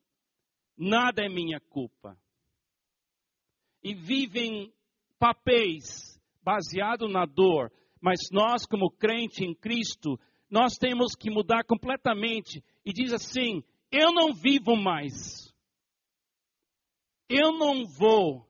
nada 0.77 1.25
é 1.25 1.31
minha 1.31 1.59
culpa. 1.71 2.15
E 3.83 3.95
vivem 3.95 4.71
papéis 5.19 6.21
baseados 6.43 7.11
na 7.11 7.25
dor, 7.25 7.73
mas 7.99 8.19
nós, 8.31 8.67
como 8.67 8.91
crente 8.91 9.43
em 9.43 9.55
Cristo, 9.55 10.21
nós 10.51 10.77
temos 10.77 11.15
que 11.15 11.31
mudar 11.31 11.65
completamente 11.65 12.63
e 12.85 12.93
diz 12.93 13.15
assim: 13.15 13.65
eu 13.91 14.13
não 14.13 14.35
vivo 14.35 14.77
mais. 14.77 15.49
Eu 17.31 17.53
não 17.53 17.87
vou 17.87 18.50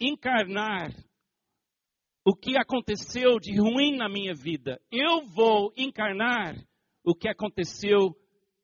encarnar 0.00 0.90
o 2.24 2.34
que 2.34 2.56
aconteceu 2.56 3.38
de 3.38 3.58
ruim 3.58 3.96
na 3.96 4.08
minha 4.08 4.34
vida. 4.34 4.80
Eu 4.90 5.26
vou 5.26 5.72
encarnar 5.76 6.54
o 7.04 7.14
que 7.14 7.28
aconteceu 7.28 8.16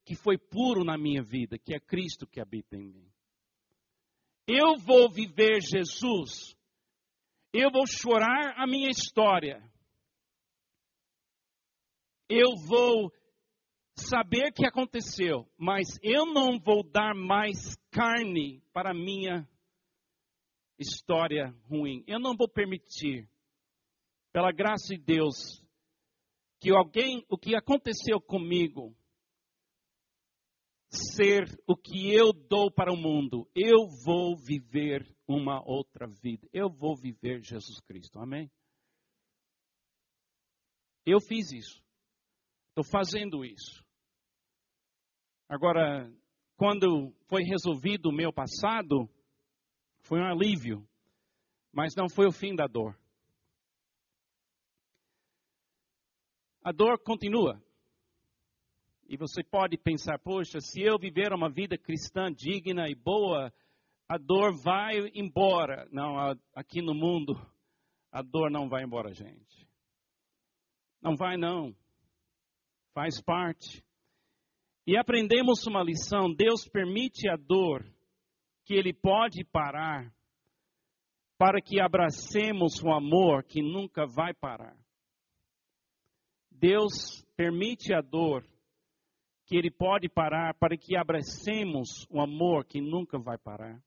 que 0.05 0.15
foi 0.15 0.39
puro 0.39 0.85
na 0.85 0.97
minha 0.97 1.23
vida, 1.23 1.59
que 1.59 1.75
é 1.75 1.81
Cristo 1.81 2.27
que 2.27 2.41
habita 2.41 2.77
em 2.77 2.89
mim. 2.89 3.11
Eu 4.47 4.77
vou 4.79 5.11
viver 5.11 5.61
Jesus. 5.61 6.57
Eu 7.53 7.71
vou 7.71 7.85
chorar 7.87 8.55
a 8.57 8.67
minha 8.67 8.89
história. 8.89 9.61
Eu 12.29 12.55
vou 12.69 13.13
saber 13.97 14.53
que 14.53 14.67
aconteceu, 14.67 15.49
mas 15.59 15.87
eu 16.03 16.27
não 16.27 16.59
vou 16.59 16.85
dar 16.85 17.15
mais 17.15 17.77
carne 17.91 18.63
para 18.73 18.91
a 18.91 18.95
minha 18.95 19.49
história 20.79 21.55
ruim. 21.69 22.05
Eu 22.07 22.19
não 22.19 22.37
vou 22.37 22.49
permitir, 22.49 23.29
pela 24.33 24.53
graça 24.53 24.95
de 24.95 24.99
Deus, 24.99 25.63
que 26.61 26.71
alguém, 26.71 27.25
o 27.29 27.39
que 27.39 27.55
aconteceu 27.55 28.21
comigo, 28.21 28.97
ser 30.91 31.45
o 31.67 31.77
que 31.77 32.13
eu 32.13 32.33
dou 32.33 32.71
para 32.71 32.93
o 32.93 32.97
mundo. 32.97 33.49
Eu 33.55 33.89
vou 34.05 34.37
viver 34.37 35.07
uma 35.27 35.63
outra 35.65 36.07
vida. 36.07 36.49
Eu 36.53 36.71
vou 36.71 36.97
viver 36.97 37.43
Jesus 37.43 37.81
Cristo. 37.81 38.19
Amém? 38.19 38.51
Eu 41.05 41.21
fiz 41.21 41.53
isso. 41.53 41.83
Estou 42.69 42.85
fazendo 42.85 43.45
isso. 43.45 43.85
Agora, 45.49 46.13
quando 46.57 47.15
foi 47.29 47.43
resolvido 47.43 48.09
o 48.09 48.13
meu 48.13 48.33
passado, 48.33 49.09
foi 50.07 50.21
um 50.21 50.27
alívio, 50.27 50.89
mas 51.73 51.95
não 51.97 52.09
foi 52.09 52.27
o 52.27 52.33
fim 52.33 52.55
da 52.55 52.67
dor. 52.67 52.97
A 56.63 56.73
dor 56.73 56.99
continua. 56.99 57.61
E 59.09 59.17
você 59.17 59.43
pode 59.43 59.77
pensar, 59.77 60.19
poxa, 60.19 60.61
se 60.61 60.81
eu 60.81 60.99
viver 60.99 61.33
uma 61.33 61.51
vida 61.51 61.77
cristã 61.77 62.33
digna 62.33 62.89
e 62.89 62.95
boa, 62.95 63.53
a 64.09 64.17
dor 64.17 64.53
vai 64.63 65.11
embora. 65.15 65.89
Não, 65.93 66.17
aqui 66.55 66.81
no 66.81 66.95
mundo, 66.95 67.35
a 68.11 68.23
dor 68.23 68.51
não 68.51 68.69
vai 68.69 68.85
embora, 68.85 69.13
gente. 69.13 69.69
Não 71.03 71.17
vai, 71.17 71.37
não. 71.37 71.75
Faz 72.95 73.21
parte. 73.23 73.85
E 74.87 74.97
aprendemos 74.97 75.67
uma 75.67 75.83
lição: 75.83 76.33
Deus 76.33 76.69
permite 76.69 77.29
a 77.29 77.37
dor 77.37 77.85
que 78.67 78.75
Ele 78.75 78.93
pode 78.93 79.45
parar 79.45 80.13
para 81.39 81.61
que 81.63 81.81
abracemos 81.81 82.83
o 82.83 82.93
amor 82.93 83.45
que 83.45 83.63
nunca 83.63 84.07
vai 84.07 84.35
parar. 84.35 84.77
Deus 86.51 87.25
permite 87.37 87.95
a 87.95 88.01
dor 88.01 88.45
que 89.45 89.57
Ele 89.57 89.71
pode 89.71 90.09
parar 90.09 90.53
para 90.55 90.77
que 90.77 90.97
abracemos 90.97 92.07
o 92.11 92.21
amor 92.21 92.65
que 92.65 92.81
nunca 92.81 93.19
vai 93.19 93.39
parar. 93.39 93.81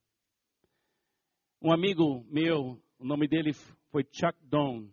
Um 1.62 1.74
amigo 1.74 2.24
meu, 2.32 2.82
o 2.98 3.06
nome 3.06 3.28
dele 3.28 3.52
foi 3.92 4.06
Chuck 4.10 4.38
Don. 4.44 4.88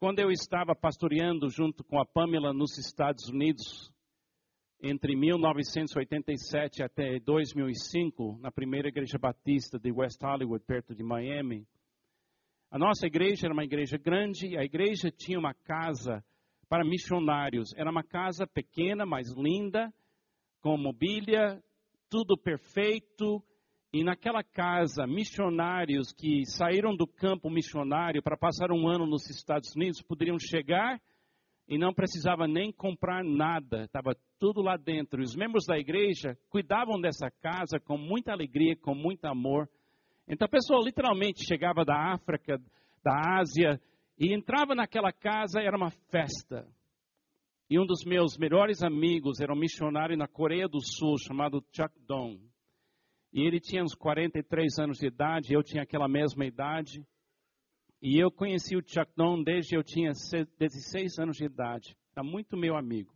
Quando 0.00 0.18
eu 0.18 0.30
estava 0.30 0.74
pastoreando 0.74 1.48
junto 1.48 1.84
com 1.84 2.00
a 2.00 2.06
Pamela 2.06 2.52
nos 2.52 2.76
Estados 2.78 3.28
Unidos, 3.28 3.92
entre 4.82 5.14
1987 5.14 6.82
até 6.82 7.18
2005, 7.20 8.38
na 8.40 8.50
primeira 8.50 8.88
igreja 8.88 9.18
batista 9.18 9.78
de 9.78 9.92
West 9.92 10.22
Hollywood, 10.22 10.64
perto 10.64 10.94
de 10.94 11.02
Miami. 11.02 11.66
A 12.70 12.78
nossa 12.78 13.06
igreja 13.06 13.46
era 13.46 13.52
uma 13.52 13.64
igreja 13.64 13.98
grande, 13.98 14.56
a 14.56 14.64
igreja 14.64 15.10
tinha 15.10 15.38
uma 15.38 15.52
casa 15.52 16.24
para 16.68 16.84
missionários. 16.84 17.74
Era 17.76 17.90
uma 17.90 18.04
casa 18.04 18.46
pequena, 18.46 19.04
mas 19.04 19.26
linda, 19.36 19.92
com 20.60 20.78
mobília, 20.78 21.62
tudo 22.08 22.38
perfeito. 22.38 23.42
E 23.92 24.04
naquela 24.04 24.44
casa, 24.44 25.04
missionários 25.04 26.12
que 26.12 26.46
saíram 26.46 26.94
do 26.94 27.08
campo 27.08 27.50
missionário 27.50 28.22
para 28.22 28.36
passar 28.36 28.70
um 28.70 28.88
ano 28.88 29.04
nos 29.04 29.28
Estados 29.28 29.74
Unidos 29.74 30.00
poderiam 30.00 30.38
chegar 30.38 31.00
e 31.70 31.78
não 31.78 31.94
precisava 31.94 32.48
nem 32.48 32.72
comprar 32.72 33.22
nada, 33.22 33.84
estava 33.84 34.16
tudo 34.40 34.60
lá 34.60 34.76
dentro. 34.76 35.22
Os 35.22 35.36
membros 35.36 35.64
da 35.64 35.78
igreja 35.78 36.36
cuidavam 36.48 37.00
dessa 37.00 37.30
casa 37.40 37.78
com 37.78 37.96
muita 37.96 38.32
alegria, 38.32 38.76
com 38.76 38.92
muito 38.92 39.24
amor. 39.26 39.70
Então 40.26 40.46
a 40.46 40.50
pessoa 40.50 40.84
literalmente 40.84 41.46
chegava 41.46 41.84
da 41.84 42.12
África, 42.12 42.58
da 43.04 43.38
Ásia, 43.38 43.80
e 44.18 44.34
entrava 44.34 44.74
naquela 44.74 45.12
casa, 45.12 45.60
era 45.60 45.76
uma 45.76 45.92
festa. 46.10 46.66
E 47.70 47.78
um 47.78 47.86
dos 47.86 48.04
meus 48.04 48.36
melhores 48.36 48.82
amigos 48.82 49.40
era 49.40 49.52
um 49.52 49.58
missionário 49.58 50.16
na 50.16 50.26
Coreia 50.26 50.66
do 50.66 50.80
Sul, 50.80 51.18
chamado 51.24 51.64
Chuck 51.72 51.94
Dong. 52.04 52.40
E 53.32 53.46
ele 53.46 53.60
tinha 53.60 53.84
uns 53.84 53.94
43 53.94 54.76
anos 54.80 54.98
de 54.98 55.06
idade, 55.06 55.54
eu 55.54 55.62
tinha 55.62 55.84
aquela 55.84 56.08
mesma 56.08 56.44
idade. 56.44 57.06
E 58.02 58.18
eu 58.18 58.30
conheci 58.30 58.76
o 58.76 58.82
Chuck 58.82 59.12
Don 59.14 59.42
desde 59.42 59.76
eu 59.76 59.84
tinha 59.84 60.12
16 60.12 61.18
anos 61.18 61.36
de 61.36 61.44
idade. 61.44 61.94
Está 62.08 62.22
muito 62.22 62.56
meu 62.56 62.76
amigo. 62.76 63.14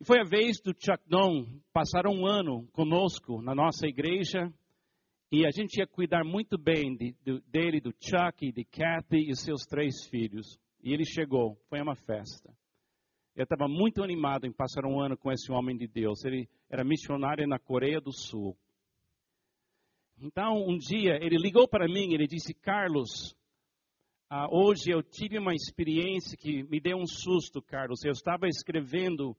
E 0.00 0.04
foi 0.04 0.20
a 0.20 0.24
vez 0.24 0.60
do 0.60 0.72
Chuck 0.72 1.02
Don 1.08 1.44
passar 1.72 2.06
um 2.06 2.24
ano 2.24 2.68
conosco 2.72 3.42
na 3.42 3.54
nossa 3.54 3.86
igreja. 3.86 4.52
E 5.32 5.44
a 5.44 5.50
gente 5.50 5.78
ia 5.78 5.86
cuidar 5.86 6.24
muito 6.24 6.56
bem 6.56 6.94
de, 6.96 7.16
de, 7.24 7.40
dele, 7.48 7.80
do 7.80 7.92
Chuck, 8.00 8.52
de 8.52 8.64
Kathy 8.64 9.28
e 9.28 9.36
seus 9.36 9.62
três 9.62 10.06
filhos. 10.08 10.56
E 10.80 10.92
ele 10.92 11.04
chegou, 11.04 11.56
foi 11.68 11.80
uma 11.80 11.96
festa. 11.96 12.54
Eu 13.34 13.42
estava 13.42 13.66
muito 13.66 14.04
animado 14.04 14.46
em 14.46 14.52
passar 14.52 14.86
um 14.86 15.00
ano 15.00 15.16
com 15.16 15.32
esse 15.32 15.50
homem 15.50 15.76
de 15.76 15.88
Deus. 15.88 16.24
Ele 16.24 16.48
era 16.70 16.84
missionário 16.84 17.46
na 17.48 17.58
Coreia 17.58 18.00
do 18.00 18.12
Sul. 18.12 18.56
Então, 20.18 20.66
um 20.66 20.78
dia, 20.78 21.18
ele 21.20 21.36
ligou 21.36 21.68
para 21.68 21.86
mim, 21.86 22.14
ele 22.14 22.26
disse, 22.26 22.54
Carlos, 22.54 23.36
ah, 24.30 24.48
hoje 24.50 24.90
eu 24.90 25.02
tive 25.02 25.38
uma 25.38 25.54
experiência 25.54 26.38
que 26.38 26.62
me 26.64 26.80
deu 26.80 26.96
um 26.96 27.06
susto, 27.06 27.60
Carlos. 27.60 28.02
Eu 28.02 28.12
estava 28.12 28.48
escrevendo 28.48 29.36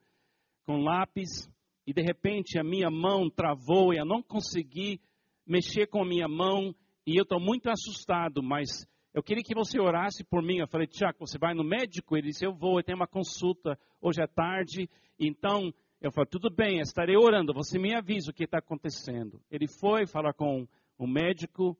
com 0.63 0.83
lápis 0.83 1.49
e 1.85 1.91
de 1.91 2.01
repente 2.01 2.59
a 2.59 2.63
minha 2.63 2.91
mão 2.91 3.29
travou 3.29 3.91
e 3.91 3.97
eu 3.97 4.05
não 4.05 4.21
consegui 4.21 5.01
mexer 5.45 5.87
com 5.87 6.03
a 6.03 6.05
minha 6.05 6.27
mão 6.27 6.75
e 7.07 7.17
eu 7.17 7.23
estou 7.23 7.39
muito 7.39 7.69
assustado, 7.69 8.43
mas 8.43 8.85
eu 9.13 9.23
queria 9.23 9.43
que 9.43 9.55
você 9.55 9.79
orasse 9.79 10.23
por 10.23 10.43
mim. 10.43 10.59
Eu 10.59 10.67
falei, 10.67 10.85
Tiago, 10.85 11.17
você 11.19 11.39
vai 11.39 11.55
no 11.55 11.63
médico? 11.63 12.15
Ele 12.15 12.27
disse, 12.27 12.45
eu 12.45 12.53
vou, 12.53 12.77
eu 12.77 12.83
tenho 12.83 12.97
uma 12.97 13.07
consulta 13.07 13.79
hoje 13.99 14.21
à 14.21 14.27
tarde. 14.27 14.87
Então, 15.19 15.73
eu 15.99 16.11
falei, 16.11 16.29
tudo 16.29 16.49
bem, 16.49 16.79
estarei 16.79 17.17
orando, 17.17 17.53
você 17.53 17.79
me 17.79 17.95
avisa 17.95 18.29
o 18.29 18.33
que 18.33 18.43
está 18.43 18.59
acontecendo. 18.59 19.41
Ele 19.49 19.67
foi 19.67 20.05
falar 20.05 20.33
com 20.33 20.67
o 20.97 21.07
médico, 21.07 21.77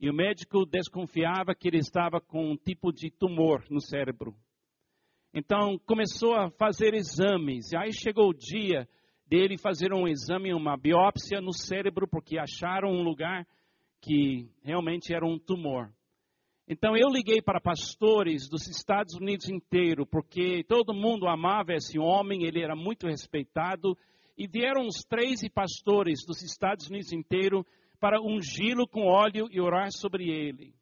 e 0.00 0.08
o 0.08 0.14
médico 0.14 0.64
desconfiava 0.64 1.54
que 1.54 1.68
ele 1.68 1.78
estava 1.78 2.20
com 2.20 2.52
um 2.52 2.56
tipo 2.56 2.92
de 2.92 3.10
tumor 3.10 3.64
no 3.70 3.80
cérebro. 3.80 4.34
Então, 5.34 5.78
começou 5.86 6.34
a 6.34 6.50
fazer 6.50 6.94
exames, 6.94 7.72
e 7.72 7.76
aí 7.76 7.92
chegou 7.92 8.30
o 8.30 8.34
dia 8.34 8.88
dele 9.26 9.58
fazer 9.58 9.92
um 9.92 10.08
exame, 10.08 10.54
uma 10.54 10.76
biópsia 10.76 11.40
no 11.40 11.52
cérebro, 11.52 12.08
porque 12.08 12.38
acharam 12.38 12.88
um 12.90 13.02
lugar 13.02 13.46
que 14.00 14.48
realmente 14.62 15.12
era 15.12 15.26
um 15.26 15.38
tumor. 15.38 15.92
Então 16.70 16.94
eu 16.94 17.08
liguei 17.08 17.40
para 17.40 17.58
pastores 17.58 18.46
dos 18.46 18.68
Estados 18.68 19.14
Unidos 19.14 19.48
inteiro, 19.48 20.04
porque 20.04 20.62
todo 20.64 20.92
mundo 20.92 21.26
amava 21.26 21.72
esse 21.72 21.98
homem, 21.98 22.44
ele 22.44 22.62
era 22.62 22.76
muito 22.76 23.06
respeitado, 23.06 23.96
e 24.36 24.46
vieram 24.46 24.86
os 24.86 25.02
13 25.08 25.48
pastores 25.48 26.26
dos 26.26 26.42
Estados 26.42 26.86
Unidos 26.88 27.10
inteiro 27.10 27.64
para 27.98 28.20
ungí-lo 28.20 28.86
com 28.86 29.06
óleo 29.06 29.48
e 29.50 29.58
orar 29.58 29.90
sobre 29.90 30.28
ele. 30.28 30.74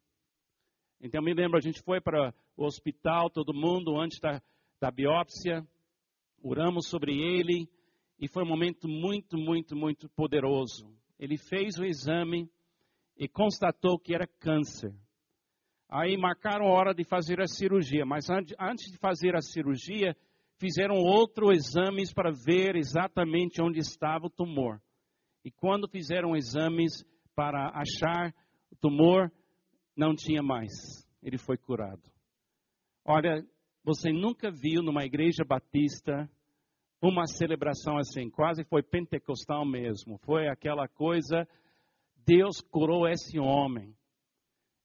Então 0.99 1.23
me 1.23 1.33
lembro, 1.33 1.57
a 1.57 1.61
gente 1.61 1.81
foi 1.81 2.01
para 2.01 2.33
o 2.57 2.65
hospital, 2.65 3.29
todo 3.29 3.53
mundo, 3.53 3.97
antes 3.97 4.19
da, 4.19 4.41
da 4.81 4.91
biópsia, 4.91 5.65
oramos 6.43 6.89
sobre 6.89 7.13
ele, 7.13 7.65
e 8.19 8.27
foi 8.27 8.43
um 8.43 8.47
momento 8.47 8.89
muito, 8.89 9.37
muito, 9.37 9.73
muito 9.73 10.09
poderoso. 10.09 10.93
Ele 11.17 11.37
fez 11.37 11.79
o 11.79 11.85
exame 11.85 12.51
e 13.15 13.25
constatou 13.25 13.97
que 13.97 14.13
era 14.13 14.27
câncer. 14.27 14.93
Aí 15.89 16.17
marcaram 16.17 16.67
a 16.67 16.71
hora 16.71 16.93
de 16.93 17.03
fazer 17.05 17.39
a 17.41 17.47
cirurgia, 17.47 18.05
mas 18.05 18.29
antes 18.29 18.91
de 18.91 18.97
fazer 18.97 19.35
a 19.35 19.41
cirurgia, 19.41 20.15
fizeram 20.59 20.95
outro 20.95 21.51
exames 21.51 22.13
para 22.13 22.31
ver 22.31 22.75
exatamente 22.75 23.61
onde 23.61 23.79
estava 23.79 24.25
o 24.25 24.29
tumor. 24.29 24.81
E 25.45 25.51
quando 25.51 25.87
fizeram 25.87 26.35
exames 26.35 27.05
para 27.33 27.69
achar 27.69 28.33
o 28.69 28.75
tumor, 28.75 29.31
não 29.95 30.13
tinha 30.13 30.43
mais. 30.43 30.71
Ele 31.23 31.37
foi 31.37 31.57
curado. 31.57 32.03
Olha, 33.05 33.41
você 33.83 34.11
nunca 34.11 34.51
viu 34.51 34.83
numa 34.83 35.05
igreja 35.05 35.45
batista 35.47 36.29
uma 37.01 37.25
celebração 37.25 37.97
assim, 37.97 38.29
quase 38.29 38.65
foi 38.65 38.83
pentecostal 38.83 39.65
mesmo. 39.65 40.17
Foi 40.25 40.49
aquela 40.49 40.87
coisa, 40.87 41.47
Deus 42.25 42.59
curou 42.59 43.07
esse 43.07 43.39
homem. 43.39 43.95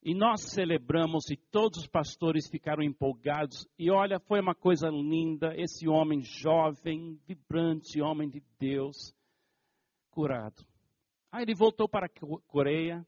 E 0.05 0.15
nós 0.15 0.51
celebramos 0.51 1.31
e 1.31 1.37
todos 1.37 1.79
os 1.79 1.87
pastores 1.87 2.49
ficaram 2.51 2.83
empolgados. 2.83 3.69
E 3.79 3.89
olha, 3.89 4.19
foi 4.19 4.41
uma 4.41 4.55
coisa 4.55 4.89
linda, 4.89 5.55
esse 5.57 5.89
homem 5.89 6.23
jovem, 6.23 7.21
vibrante, 7.25 8.03
homem 8.03 8.29
de 8.29 8.43
Deus, 8.59 9.15
curado. 10.11 10.67
Aí 11.31 11.45
ele 11.45 11.55
voltou 11.55 11.89
para 11.89 12.07
a 12.07 12.41
Coreia 12.49 13.07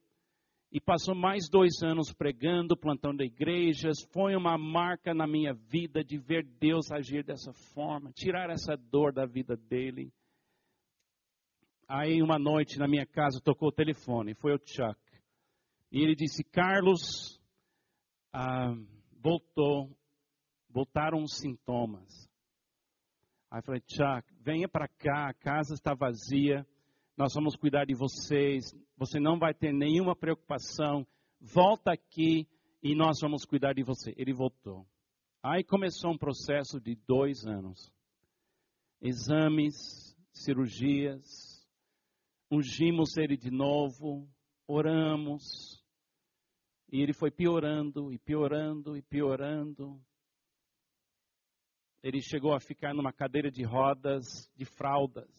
e 0.71 0.81
passou 0.81 1.15
mais 1.15 1.49
dois 1.49 1.83
anos 1.83 2.13
pregando, 2.13 2.77
plantando 2.77 3.25
igrejas. 3.25 3.97
Foi 4.13 4.37
uma 4.37 4.57
marca 4.57 5.13
na 5.13 5.27
minha 5.27 5.53
vida 5.53 6.03
de 6.05 6.17
ver 6.17 6.45
Deus 6.45 6.93
agir 6.93 7.25
dessa 7.25 7.53
forma, 7.75 8.13
tirar 8.13 8.51
essa 8.51 8.77
dor 8.77 9.13
da 9.13 9.27
vida 9.27 9.57
dele. 9.57 10.13
Aí 11.89 12.23
uma 12.23 12.39
noite 12.39 12.79
na 12.79 12.89
minha 12.89 13.05
casa 13.05 13.41
tocou 13.43 13.69
o 13.69 13.73
telefone, 13.73 14.35
foi 14.35 14.55
o 14.55 14.61
Chuck. 14.65 15.04
E 15.95 16.03
ele 16.03 16.17
disse: 16.17 16.43
Carlos, 16.43 17.41
ah, 18.33 18.75
voltou, 19.23 19.97
voltaram 20.69 21.23
os 21.23 21.37
sintomas. 21.37 22.29
Aí 23.49 23.61
eu 23.61 23.63
falei: 23.63 23.81
Chuck, 23.87 24.35
venha 24.41 24.69
para 24.69 24.89
cá, 24.89 25.29
a 25.29 25.33
casa 25.33 25.73
está 25.75 25.95
vazia, 25.95 26.67
nós 27.17 27.33
vamos 27.33 27.55
cuidar 27.55 27.85
de 27.85 27.95
vocês, 27.95 28.75
você 28.97 29.21
não 29.21 29.39
vai 29.39 29.55
ter 29.55 29.73
nenhuma 29.73 30.17
preocupação, 30.17 31.07
volta 31.41 31.93
aqui 31.93 32.49
e 32.83 32.93
nós 32.97 33.21
vamos 33.21 33.45
cuidar 33.45 33.73
de 33.73 33.85
você. 33.85 34.13
Ele 34.17 34.33
voltou. 34.33 34.85
Aí 35.41 35.63
começou 35.63 36.11
um 36.11 36.19
processo 36.19 36.81
de 36.81 36.97
dois 37.07 37.47
anos. 37.47 37.93
Exames, 39.01 40.17
cirurgias, 40.33 41.65
ungimos 42.51 43.17
ele 43.17 43.37
de 43.37 43.53
novo, 43.53 44.29
oramos, 44.67 45.74
e 46.90 47.01
ele 47.01 47.12
foi 47.12 47.31
piorando 47.31 48.12
e 48.12 48.18
piorando 48.18 48.97
e 48.97 49.03
piorando. 49.03 50.01
Ele 52.03 52.20
chegou 52.20 52.55
a 52.55 52.61
ficar 52.61 52.94
numa 52.94 53.12
cadeira 53.12 53.51
de 53.51 53.64
rodas, 53.64 54.51
de 54.55 54.64
fraldas. 54.64 55.31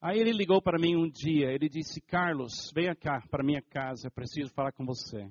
Aí 0.00 0.18
ele 0.18 0.32
ligou 0.32 0.60
para 0.60 0.78
mim 0.78 0.94
um 0.96 1.10
dia, 1.10 1.50
ele 1.50 1.68
disse: 1.68 2.00
Carlos, 2.00 2.70
venha 2.74 2.94
cá 2.94 3.22
para 3.30 3.42
minha 3.42 3.62
casa, 3.62 4.06
eu 4.06 4.12
preciso 4.12 4.52
falar 4.52 4.72
com 4.72 4.84
você. 4.84 5.30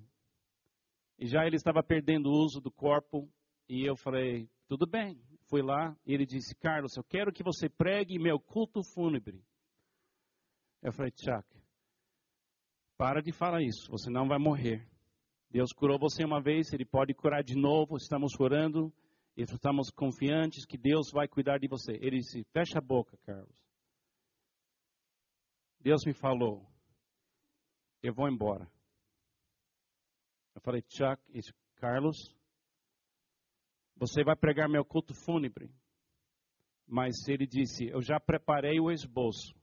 E 1.20 1.28
já 1.28 1.46
ele 1.46 1.56
estava 1.56 1.84
perdendo 1.84 2.30
o 2.30 2.44
uso 2.44 2.60
do 2.60 2.72
corpo, 2.72 3.30
e 3.70 3.88
eu 3.88 3.96
falei: 3.96 4.50
tudo 4.68 4.88
bem. 4.88 5.22
Fui 5.50 5.62
lá, 5.62 5.96
e 6.06 6.14
ele 6.14 6.26
disse: 6.26 6.56
Carlos, 6.56 6.98
eu 6.98 7.04
quero 7.04 7.32
que 7.32 7.44
você 7.44 7.70
pregue 7.70 8.18
meu 8.18 8.40
culto 8.40 8.82
fúnebre. 8.84 9.46
Eu 10.82 10.92
falei: 10.92 11.12
Chuck, 11.12 11.63
para 13.04 13.22
de 13.22 13.34
falar 13.34 13.62
isso, 13.62 13.92
você 13.92 14.10
não 14.10 14.30
vai 14.30 14.40
morrer. 14.40 14.88
Deus 15.52 15.74
curou 15.74 16.00
você 16.00 16.24
uma 16.24 16.42
vez, 16.42 16.72
Ele 16.72 16.86
pode 16.86 17.14
curar 17.14 17.44
de 17.44 17.54
novo. 17.54 17.98
Estamos 17.98 18.32
orando 18.40 18.94
estamos 19.36 19.90
confiantes 19.90 20.66
que 20.66 20.78
Deus 20.78 21.12
vai 21.12 21.28
cuidar 21.28 21.58
de 21.58 21.68
você. 21.68 21.96
Ele 21.96 22.20
disse: 22.20 22.46
Fecha 22.54 22.78
a 22.78 22.82
boca, 22.82 23.18
Carlos. 23.26 23.54
Deus 25.82 26.06
me 26.06 26.14
falou: 26.14 26.66
Eu 28.02 28.14
vou 28.14 28.30
embora. 28.30 28.72
Eu 30.56 30.62
falei: 30.62 30.82
Chuck, 30.88 31.22
isso, 31.38 31.54
Carlos, 31.76 32.34
você 33.98 34.24
vai 34.24 34.38
pregar 34.38 34.70
meu 34.70 34.86
culto 34.86 35.14
fúnebre. 35.14 35.70
Mas 36.88 37.28
ele 37.28 37.46
disse: 37.46 37.86
Eu 37.86 38.02
já 38.02 38.18
preparei 38.18 38.80
o 38.80 38.90
esboço. 38.90 39.54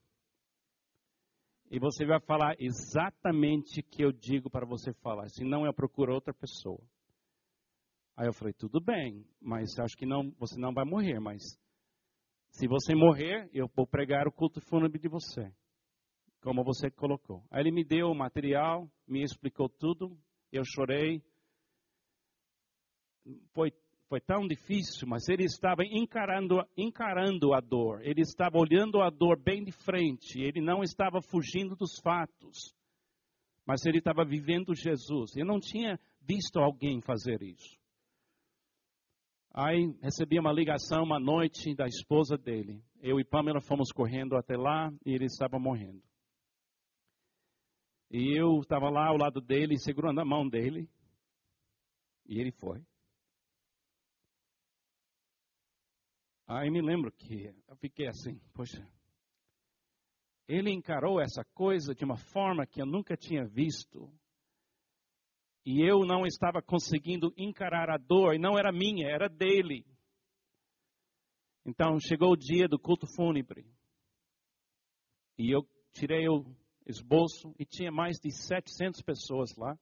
E 1.71 1.79
você 1.79 2.05
vai 2.05 2.21
falar 2.21 2.57
exatamente 2.59 3.79
o 3.79 3.85
que 3.85 4.03
eu 4.03 4.11
digo 4.11 4.51
para 4.51 4.67
você 4.67 4.93
falar. 4.95 5.29
Senão 5.29 5.65
eu 5.65 5.73
procuro 5.73 6.13
outra 6.13 6.35
pessoa. 6.35 6.83
Aí 8.17 8.27
eu 8.27 8.33
falei, 8.35 8.53
tudo 8.53 8.81
bem, 8.81 9.25
mas 9.41 9.79
acho 9.79 9.97
que 9.97 10.05
não, 10.05 10.33
você 10.33 10.59
não 10.61 10.75
vai 10.75 10.85
morrer. 10.85 11.21
Mas 11.21 11.41
se 12.51 12.67
você 12.67 12.93
morrer, 12.95 13.49
eu 13.53 13.69
vou 13.77 13.87
pregar 13.87 14.27
o 14.27 14.33
culto 14.33 14.61
fúnebre 14.61 14.99
de 14.99 15.09
você. 15.09 15.55
Como 16.43 16.65
você 16.65 16.91
colocou. 16.91 17.45
Aí 17.51 17.63
ele 17.63 17.71
me 17.71 17.85
deu 17.85 18.09
o 18.09 18.17
material, 18.17 18.91
me 19.07 19.23
explicou 19.23 19.69
tudo. 19.69 20.19
Eu 20.51 20.65
chorei. 20.65 21.23
Foi 23.55 23.71
foi 24.11 24.21
tão 24.21 24.45
difícil, 24.45 25.07
mas 25.07 25.29
ele 25.29 25.45
estava 25.45 25.85
encarando, 25.85 26.61
encarando 26.77 27.55
a 27.55 27.61
dor, 27.61 28.05
ele 28.05 28.23
estava 28.23 28.59
olhando 28.59 29.01
a 29.01 29.09
dor 29.09 29.41
bem 29.41 29.63
de 29.63 29.71
frente, 29.71 30.43
ele 30.43 30.61
não 30.61 30.83
estava 30.83 31.23
fugindo 31.23 31.77
dos 31.77 32.01
fatos, 32.03 32.75
mas 33.65 33.87
ele 33.87 33.99
estava 33.99 34.25
vivendo 34.25 34.75
Jesus. 34.75 35.37
Eu 35.37 35.47
não 35.47 35.61
tinha 35.61 35.97
visto 36.21 36.59
alguém 36.59 37.01
fazer 37.01 37.41
isso. 37.41 37.79
Aí 39.55 39.95
recebi 40.03 40.41
uma 40.41 40.53
ligação 40.53 41.05
uma 41.05 41.21
noite 41.21 41.73
da 41.77 41.87
esposa 41.87 42.37
dele. 42.37 42.83
Eu 43.01 43.21
e 43.21 43.25
Pamela 43.25 43.61
fomos 43.61 43.93
correndo 43.93 44.37
até 44.37 44.57
lá 44.57 44.93
e 45.07 45.13
ele 45.13 45.27
estava 45.27 45.57
morrendo. 45.57 46.03
E 48.11 48.37
eu 48.37 48.59
estava 48.59 48.91
lá 48.91 49.07
ao 49.07 49.17
lado 49.17 49.41
dele, 49.41 49.79
segurando 49.79 50.21
a 50.21 50.25
mão 50.25 50.49
dele. 50.49 50.89
E 52.27 52.41
ele 52.41 52.51
foi. 52.51 52.81
Aí 56.53 56.69
me 56.69 56.83
lembro 56.83 57.13
que 57.13 57.45
eu 57.69 57.77
fiquei 57.77 58.09
assim, 58.09 58.37
poxa, 58.53 58.85
ele 60.49 60.73
encarou 60.73 61.21
essa 61.21 61.45
coisa 61.55 61.95
de 61.95 62.05
uma 62.05 62.17
forma 62.17 62.67
que 62.67 62.83
eu 62.83 62.87
nunca 62.87 63.17
tinha 63.17 63.47
visto. 63.47 64.13
E 65.65 65.81
eu 65.81 66.01
não 66.01 66.27
estava 66.27 66.61
conseguindo 66.61 67.33
encarar 67.37 67.89
a 67.89 67.97
dor, 67.97 68.35
e 68.35 68.39
não 68.41 68.59
era 68.59 68.73
minha, 68.73 69.07
era 69.07 69.29
dele. 69.29 69.87
Então 71.65 72.01
chegou 72.01 72.33
o 72.33 72.37
dia 72.37 72.67
do 72.67 72.81
culto 72.81 73.07
fúnebre. 73.15 73.65
E 75.39 75.55
eu 75.55 75.63
tirei 75.93 76.29
o 76.29 76.45
esboço 76.85 77.55
e 77.61 77.65
tinha 77.65 77.93
mais 77.93 78.17
de 78.19 78.33
700 78.33 79.03
pessoas 79.03 79.55
lá 79.57 79.79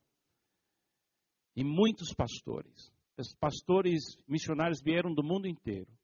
e 1.57 1.64
muitos 1.64 2.12
pastores. 2.12 2.93
Os 3.16 3.35
pastores 3.37 4.03
missionários 4.29 4.83
vieram 4.83 5.14
do 5.14 5.25
mundo 5.25 5.49
inteiro. 5.49 5.97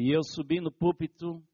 E 0.00 0.14
eu 0.14 0.22
subi 0.22 0.60
no 0.60 0.70
púlpito 0.70 1.44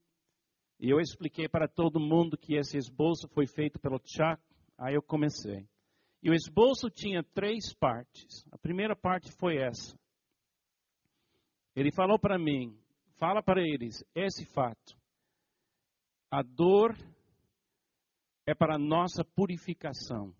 e 0.79 0.91
eu 0.91 0.99
expliquei 0.99 1.49
para 1.49 1.67
todo 1.67 1.99
mundo 1.99 2.37
que 2.37 2.53
esse 2.53 2.77
esboço 2.77 3.27
foi 3.29 3.47
feito 3.47 3.79
pelo 3.79 3.97
Chuck. 4.05 4.39
Aí 4.77 4.93
eu 4.93 5.01
comecei. 5.01 5.67
E 6.21 6.29
o 6.29 6.33
esboço 6.33 6.91
tinha 6.91 7.23
três 7.23 7.73
partes. 7.73 8.45
A 8.51 8.57
primeira 8.59 8.95
parte 8.95 9.31
foi 9.39 9.57
essa. 9.57 9.97
Ele 11.75 11.91
falou 11.91 12.19
para 12.19 12.37
mim, 12.37 12.79
fala 13.17 13.41
para 13.41 13.63
eles 13.63 14.05
esse 14.13 14.45
fato. 14.45 14.95
A 16.29 16.43
dor 16.43 16.95
é 18.45 18.53
para 18.53 18.75
a 18.75 18.79
nossa 18.79 19.25
purificação. 19.25 20.31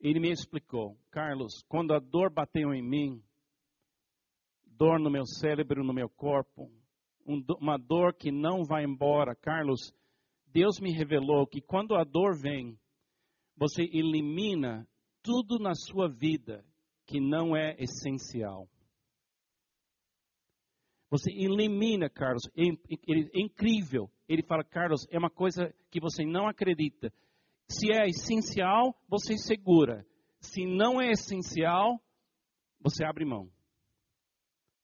Ele 0.00 0.18
me 0.18 0.32
explicou, 0.32 0.98
Carlos, 1.12 1.62
quando 1.68 1.94
a 1.94 2.00
dor 2.00 2.28
bateu 2.28 2.74
em 2.74 2.82
mim, 2.82 3.22
dor 4.76 4.98
no 4.98 5.10
meu 5.10 5.24
cérebro, 5.26 5.84
no 5.84 5.92
meu 5.92 6.08
corpo, 6.08 6.70
uma 7.60 7.76
dor 7.76 8.14
que 8.14 8.30
não 8.30 8.64
vai 8.64 8.84
embora, 8.84 9.34
Carlos, 9.34 9.92
Deus 10.46 10.78
me 10.80 10.92
revelou 10.92 11.46
que 11.46 11.60
quando 11.60 11.94
a 11.96 12.04
dor 12.04 12.36
vem, 12.36 12.78
você 13.56 13.82
elimina 13.82 14.86
tudo 15.22 15.58
na 15.58 15.74
sua 15.74 16.08
vida 16.08 16.64
que 17.06 17.20
não 17.20 17.56
é 17.56 17.74
essencial. 17.78 18.68
Você 21.10 21.30
elimina, 21.30 22.10
Carlos, 22.10 22.42
é, 22.56 22.62
é 22.64 23.40
incrível. 23.40 24.10
Ele 24.28 24.42
fala, 24.42 24.64
Carlos, 24.64 25.06
é 25.10 25.18
uma 25.18 25.30
coisa 25.30 25.74
que 25.90 26.00
você 26.00 26.24
não 26.24 26.48
acredita. 26.48 27.12
Se 27.68 27.92
é 27.92 28.08
essencial, 28.08 28.94
você 29.08 29.36
segura. 29.38 30.04
Se 30.40 30.66
não 30.66 31.00
é 31.00 31.10
essencial, 31.10 32.00
você 32.80 33.04
abre 33.04 33.24
mão. 33.24 33.50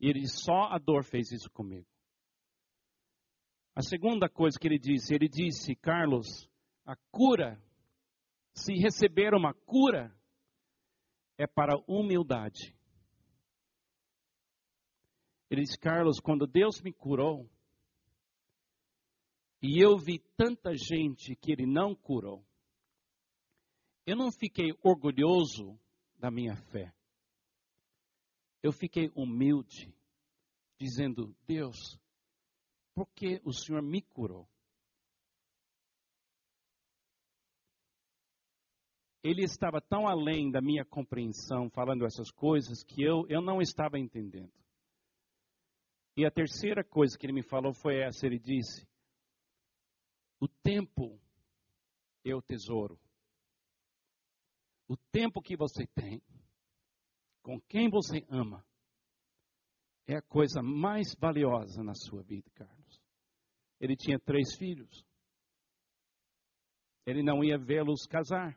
E 0.02 0.26
só 0.26 0.64
a 0.64 0.78
dor 0.78 1.04
fez 1.04 1.30
isso 1.30 1.48
comigo. 1.48 1.86
A 3.72 3.80
segunda 3.80 4.28
coisa 4.28 4.58
que 4.58 4.66
ele 4.66 4.78
disse, 4.78 5.14
ele 5.14 5.28
disse, 5.28 5.76
Carlos, 5.76 6.50
a 6.84 6.96
cura, 7.12 7.62
se 8.52 8.74
receber 8.74 9.32
uma 9.32 9.54
cura, 9.54 10.12
é 11.38 11.46
para 11.46 11.78
humildade. 11.86 12.76
Ele 15.48 15.62
disse, 15.62 15.78
Carlos, 15.78 16.18
quando 16.18 16.46
Deus 16.46 16.82
me 16.82 16.92
curou, 16.92 17.48
e 19.62 19.80
eu 19.80 19.96
vi 19.96 20.18
tanta 20.36 20.74
gente 20.74 21.36
que 21.36 21.52
Ele 21.52 21.66
não 21.66 21.94
curou, 21.94 22.44
eu 24.04 24.16
não 24.16 24.32
fiquei 24.32 24.72
orgulhoso 24.82 25.78
da 26.18 26.30
minha 26.30 26.56
fé. 26.56 26.92
Eu 28.62 28.72
fiquei 28.72 29.10
humilde, 29.14 29.92
dizendo: 30.78 31.34
Deus, 31.46 31.98
por 32.94 33.08
que 33.14 33.40
o 33.44 33.52
Senhor 33.52 33.82
me 33.82 34.02
curou? 34.02 34.48
Ele 39.22 39.44
estava 39.44 39.80
tão 39.80 40.08
além 40.08 40.50
da 40.50 40.60
minha 40.60 40.84
compreensão 40.84 41.70
falando 41.70 42.04
essas 42.04 42.30
coisas 42.30 42.82
que 42.82 43.02
eu, 43.02 43.24
eu 43.28 43.40
não 43.40 43.60
estava 43.60 43.98
entendendo. 43.98 44.52
E 46.16 46.26
a 46.26 46.30
terceira 46.30 46.84
coisa 46.84 47.16
que 47.16 47.24
ele 47.24 47.32
me 47.32 47.42
falou 47.42 47.72
foi 47.72 48.00
essa: 48.00 48.26
ele 48.26 48.38
disse, 48.38 48.86
o 50.40 50.48
tempo 50.48 51.20
é 52.24 52.34
o 52.34 52.42
tesouro. 52.42 52.98
O 54.88 54.96
tempo 54.96 55.40
que 55.40 55.56
você 55.56 55.86
tem, 55.86 56.20
com 57.42 57.60
quem 57.62 57.90
você 57.90 58.24
ama, 58.28 58.64
é 60.06 60.16
a 60.16 60.22
coisa 60.22 60.62
mais 60.62 61.14
valiosa 61.14 61.82
na 61.82 61.94
sua 61.94 62.22
vida, 62.22 62.50
Carlos. 62.54 63.02
Ele 63.80 63.96
tinha 63.96 64.18
três 64.18 64.54
filhos. 64.56 65.04
Ele 67.04 67.22
não 67.22 67.42
ia 67.42 67.58
vê-los 67.58 68.06
casar. 68.06 68.56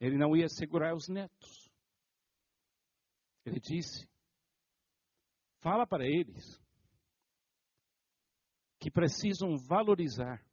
Ele 0.00 0.16
não 0.16 0.36
ia 0.36 0.48
segurar 0.48 0.94
os 0.94 1.08
netos. 1.08 1.70
Ele 3.44 3.60
disse: 3.60 4.08
fala 5.60 5.86
para 5.86 6.04
eles 6.06 6.60
que 8.78 8.90
precisam 8.90 9.56
valorizar 9.56 10.44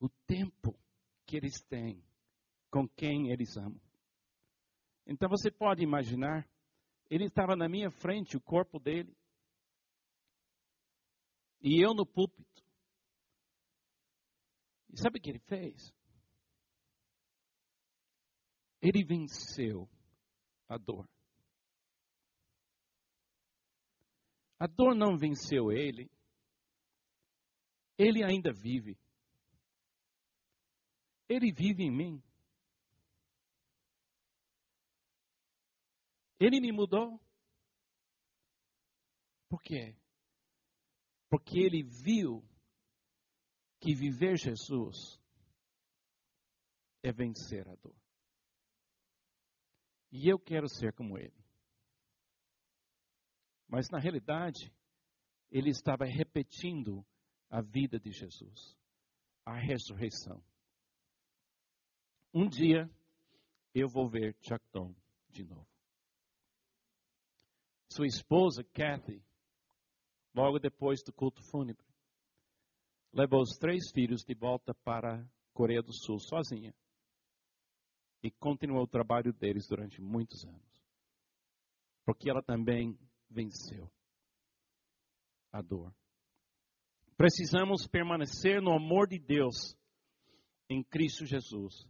o 0.00 0.08
tempo 0.26 0.78
que 1.26 1.36
eles 1.36 1.60
têm 1.64 2.02
com 2.70 2.88
quem 2.88 3.30
eles 3.30 3.56
amam. 3.56 3.85
Então 5.06 5.28
você 5.28 5.50
pode 5.50 5.82
imaginar, 5.82 6.48
ele 7.08 7.24
estava 7.24 7.54
na 7.54 7.68
minha 7.68 7.90
frente, 7.90 8.36
o 8.36 8.40
corpo 8.40 8.80
dele, 8.80 9.16
e 11.62 11.84
eu 11.84 11.94
no 11.94 12.04
púlpito. 12.04 12.62
E 14.92 14.98
sabe 14.98 15.18
o 15.18 15.22
que 15.22 15.30
ele 15.30 15.38
fez? 15.40 15.92
Ele 18.80 19.04
venceu 19.04 19.88
a 20.68 20.76
dor. 20.76 21.08
A 24.58 24.66
dor 24.66 24.94
não 24.94 25.18
venceu 25.18 25.70
ele. 25.70 26.10
Ele 27.98 28.24
ainda 28.24 28.52
vive. 28.52 28.98
Ele 31.28 31.52
vive 31.52 31.82
em 31.82 31.90
mim. 31.90 32.22
Ele 36.38 36.60
me 36.60 36.72
mudou. 36.72 37.20
Por 39.48 39.62
quê? 39.62 39.96
Porque 41.30 41.58
ele 41.58 41.82
viu 41.82 42.44
que 43.80 43.94
viver 43.94 44.36
Jesus 44.36 45.20
é 47.02 47.12
vencer 47.12 47.68
a 47.68 47.74
dor. 47.76 47.96
E 50.10 50.28
eu 50.28 50.38
quero 50.38 50.68
ser 50.68 50.92
como 50.92 51.18
ele. 51.18 51.44
Mas 53.68 53.88
na 53.90 53.98
realidade, 53.98 54.72
ele 55.50 55.70
estava 55.70 56.04
repetindo 56.04 57.04
a 57.48 57.60
vida 57.60 57.98
de 57.98 58.10
Jesus, 58.10 58.76
a 59.44 59.54
ressurreição. 59.54 60.42
Um 62.32 62.48
dia 62.48 62.90
eu 63.74 63.88
vou 63.88 64.08
ver 64.08 64.36
Chacton 64.40 64.94
de 65.30 65.44
novo. 65.44 65.75
Sua 67.96 68.06
esposa, 68.06 68.62
Kathy, 68.62 69.24
logo 70.34 70.58
depois 70.58 71.02
do 71.02 71.14
culto 71.14 71.42
fúnebre, 71.50 71.86
levou 73.10 73.40
os 73.40 73.56
três 73.56 73.90
filhos 73.90 74.22
de 74.22 74.34
volta 74.34 74.74
para 74.84 75.22
a 75.22 75.26
Coreia 75.54 75.80
do 75.80 75.94
Sul 75.94 76.18
sozinha 76.18 76.74
e 78.22 78.30
continuou 78.30 78.82
o 78.82 78.86
trabalho 78.86 79.32
deles 79.32 79.66
durante 79.66 79.98
muitos 80.02 80.44
anos. 80.44 80.84
Porque 82.04 82.28
ela 82.28 82.42
também 82.42 82.98
venceu 83.30 83.90
a 85.50 85.62
dor. 85.62 85.90
Precisamos 87.16 87.86
permanecer 87.86 88.60
no 88.60 88.74
amor 88.74 89.08
de 89.08 89.18
Deus 89.18 89.74
em 90.68 90.84
Cristo 90.84 91.24
Jesus. 91.24 91.88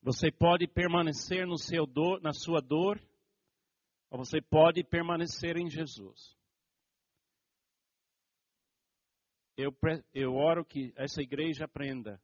Você 0.00 0.32
pode 0.32 0.66
permanecer 0.66 1.46
no 1.46 1.58
seu 1.58 1.84
dor, 1.86 2.22
na 2.22 2.32
sua 2.32 2.62
dor, 2.62 2.98
você 4.18 4.40
pode 4.42 4.84
permanecer 4.84 5.56
em 5.56 5.70
Jesus. 5.70 6.36
Eu, 9.56 9.74
eu 10.12 10.34
oro 10.34 10.64
que 10.64 10.92
essa 10.96 11.22
igreja 11.22 11.64
aprenda 11.64 12.20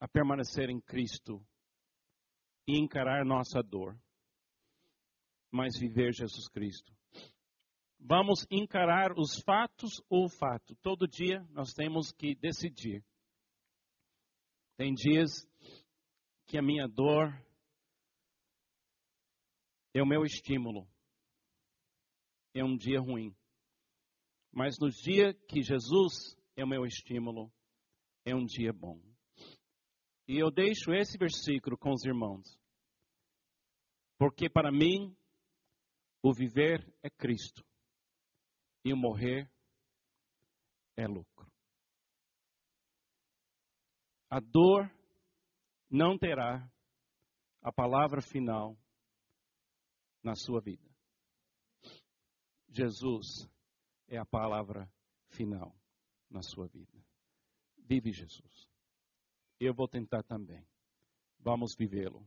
a 0.00 0.08
permanecer 0.08 0.70
em 0.70 0.80
Cristo 0.80 1.44
e 2.66 2.78
encarar 2.78 3.24
nossa 3.24 3.62
dor, 3.62 3.96
mas 5.50 5.78
viver 5.78 6.12
Jesus 6.12 6.48
Cristo. 6.48 6.92
Vamos 7.98 8.46
encarar 8.50 9.12
os 9.18 9.42
fatos 9.44 10.02
ou 10.08 10.24
o 10.24 10.30
fato. 10.30 10.74
Todo 10.76 11.06
dia 11.06 11.46
nós 11.50 11.74
temos 11.74 12.12
que 12.12 12.34
decidir. 12.34 13.04
Tem 14.76 14.94
dias 14.94 15.46
que 16.46 16.56
a 16.56 16.62
minha 16.62 16.88
dor 16.88 17.30
é 19.94 20.02
o 20.02 20.06
meu 20.06 20.24
estímulo. 20.24 20.88
É 22.54 22.64
um 22.64 22.76
dia 22.76 23.00
ruim. 23.00 23.34
Mas 24.52 24.78
no 24.80 24.90
dia 24.90 25.32
que 25.32 25.62
Jesus 25.62 26.36
é 26.56 26.64
o 26.64 26.68
meu 26.68 26.84
estímulo, 26.84 27.52
é 28.24 28.34
um 28.34 28.44
dia 28.44 28.72
bom. 28.72 29.00
E 30.26 30.36
eu 30.36 30.50
deixo 30.50 30.92
esse 30.92 31.16
versículo 31.18 31.76
com 31.78 31.90
os 31.90 32.04
irmãos. 32.04 32.58
Porque 34.18 34.48
para 34.50 34.70
mim, 34.70 35.16
o 36.22 36.32
viver 36.32 36.86
é 37.02 37.08
Cristo 37.08 37.64
e 38.84 38.92
o 38.92 38.96
morrer 38.96 39.50
é 40.96 41.06
lucro. 41.06 41.50
A 44.28 44.38
dor 44.38 44.90
não 45.90 46.16
terá 46.16 46.70
a 47.62 47.72
palavra 47.72 48.20
final 48.22 48.78
na 50.22 50.34
sua 50.34 50.60
vida. 50.60 50.88
Jesus 52.68 53.48
é 54.08 54.18
a 54.18 54.24
palavra 54.24 54.90
final 55.28 55.74
na 56.30 56.42
sua 56.42 56.68
vida. 56.68 56.92
Vive 57.78 58.12
Jesus. 58.12 58.70
Eu 59.58 59.74
vou 59.74 59.88
tentar 59.88 60.22
também. 60.22 60.64
Vamos 61.40 61.74
vivê-lo. 61.76 62.26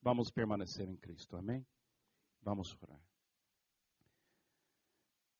Vamos 0.00 0.30
permanecer 0.30 0.88
em 0.88 0.96
Cristo. 0.96 1.36
Amém? 1.36 1.66
Vamos 2.42 2.76
orar. 2.82 3.00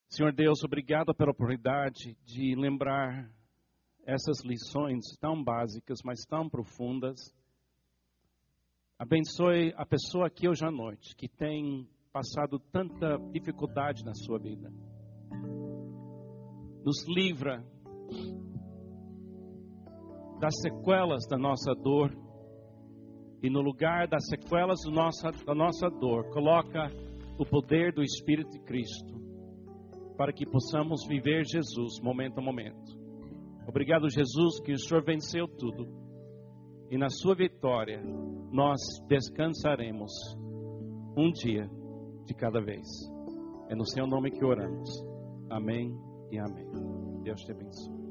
Senhor 0.08 0.32
Deus, 0.32 0.62
obrigado 0.62 1.14
pela 1.14 1.30
oportunidade 1.30 2.14
de 2.24 2.54
lembrar 2.54 3.32
essas 4.04 4.44
lições 4.44 5.16
tão 5.18 5.42
básicas, 5.42 6.00
mas 6.04 6.24
tão 6.26 6.50
profundas. 6.50 7.18
Abençoe 9.02 9.74
a 9.76 9.84
pessoa 9.84 10.28
aqui 10.28 10.48
hoje 10.48 10.64
à 10.64 10.70
noite 10.70 11.16
que 11.16 11.26
tem 11.28 11.88
passado 12.12 12.60
tanta 12.70 13.18
dificuldade 13.32 14.04
na 14.04 14.14
sua 14.14 14.38
vida. 14.38 14.72
Nos 16.84 17.04
livra 17.08 17.66
das 20.38 20.54
sequelas 20.60 21.26
da 21.26 21.36
nossa 21.36 21.74
dor 21.74 22.16
e 23.42 23.50
no 23.50 23.60
lugar 23.60 24.06
das 24.06 24.24
sequelas 24.28 24.78
do 24.84 24.92
nossa, 24.92 25.32
da 25.32 25.52
nossa 25.52 25.90
dor, 25.90 26.30
coloca 26.30 26.86
o 27.40 27.44
poder 27.44 27.92
do 27.92 28.04
Espírito 28.04 28.52
de 28.52 28.60
Cristo 28.60 29.20
para 30.16 30.32
que 30.32 30.46
possamos 30.46 31.04
viver 31.08 31.42
Jesus 31.44 32.00
momento 32.00 32.38
a 32.38 32.40
momento. 32.40 32.96
Obrigado, 33.66 34.08
Jesus, 34.08 34.60
que 34.64 34.70
o 34.70 34.78
Senhor 34.78 35.02
venceu 35.02 35.48
tudo 35.48 36.01
e 36.92 36.98
na 36.98 37.08
sua 37.08 37.34
vitória 37.34 38.02
nós 38.52 38.78
descansaremos 39.08 40.12
um 41.16 41.32
dia 41.32 41.66
de 42.26 42.34
cada 42.34 42.60
vez. 42.60 42.86
É 43.70 43.74
no 43.74 43.86
seu 43.86 44.06
nome 44.06 44.30
que 44.30 44.44
oramos. 44.44 44.90
Amém 45.48 45.90
e 46.30 46.38
amém. 46.38 46.70
Deus 47.22 47.40
te 47.40 47.52
abençoe. 47.52 48.01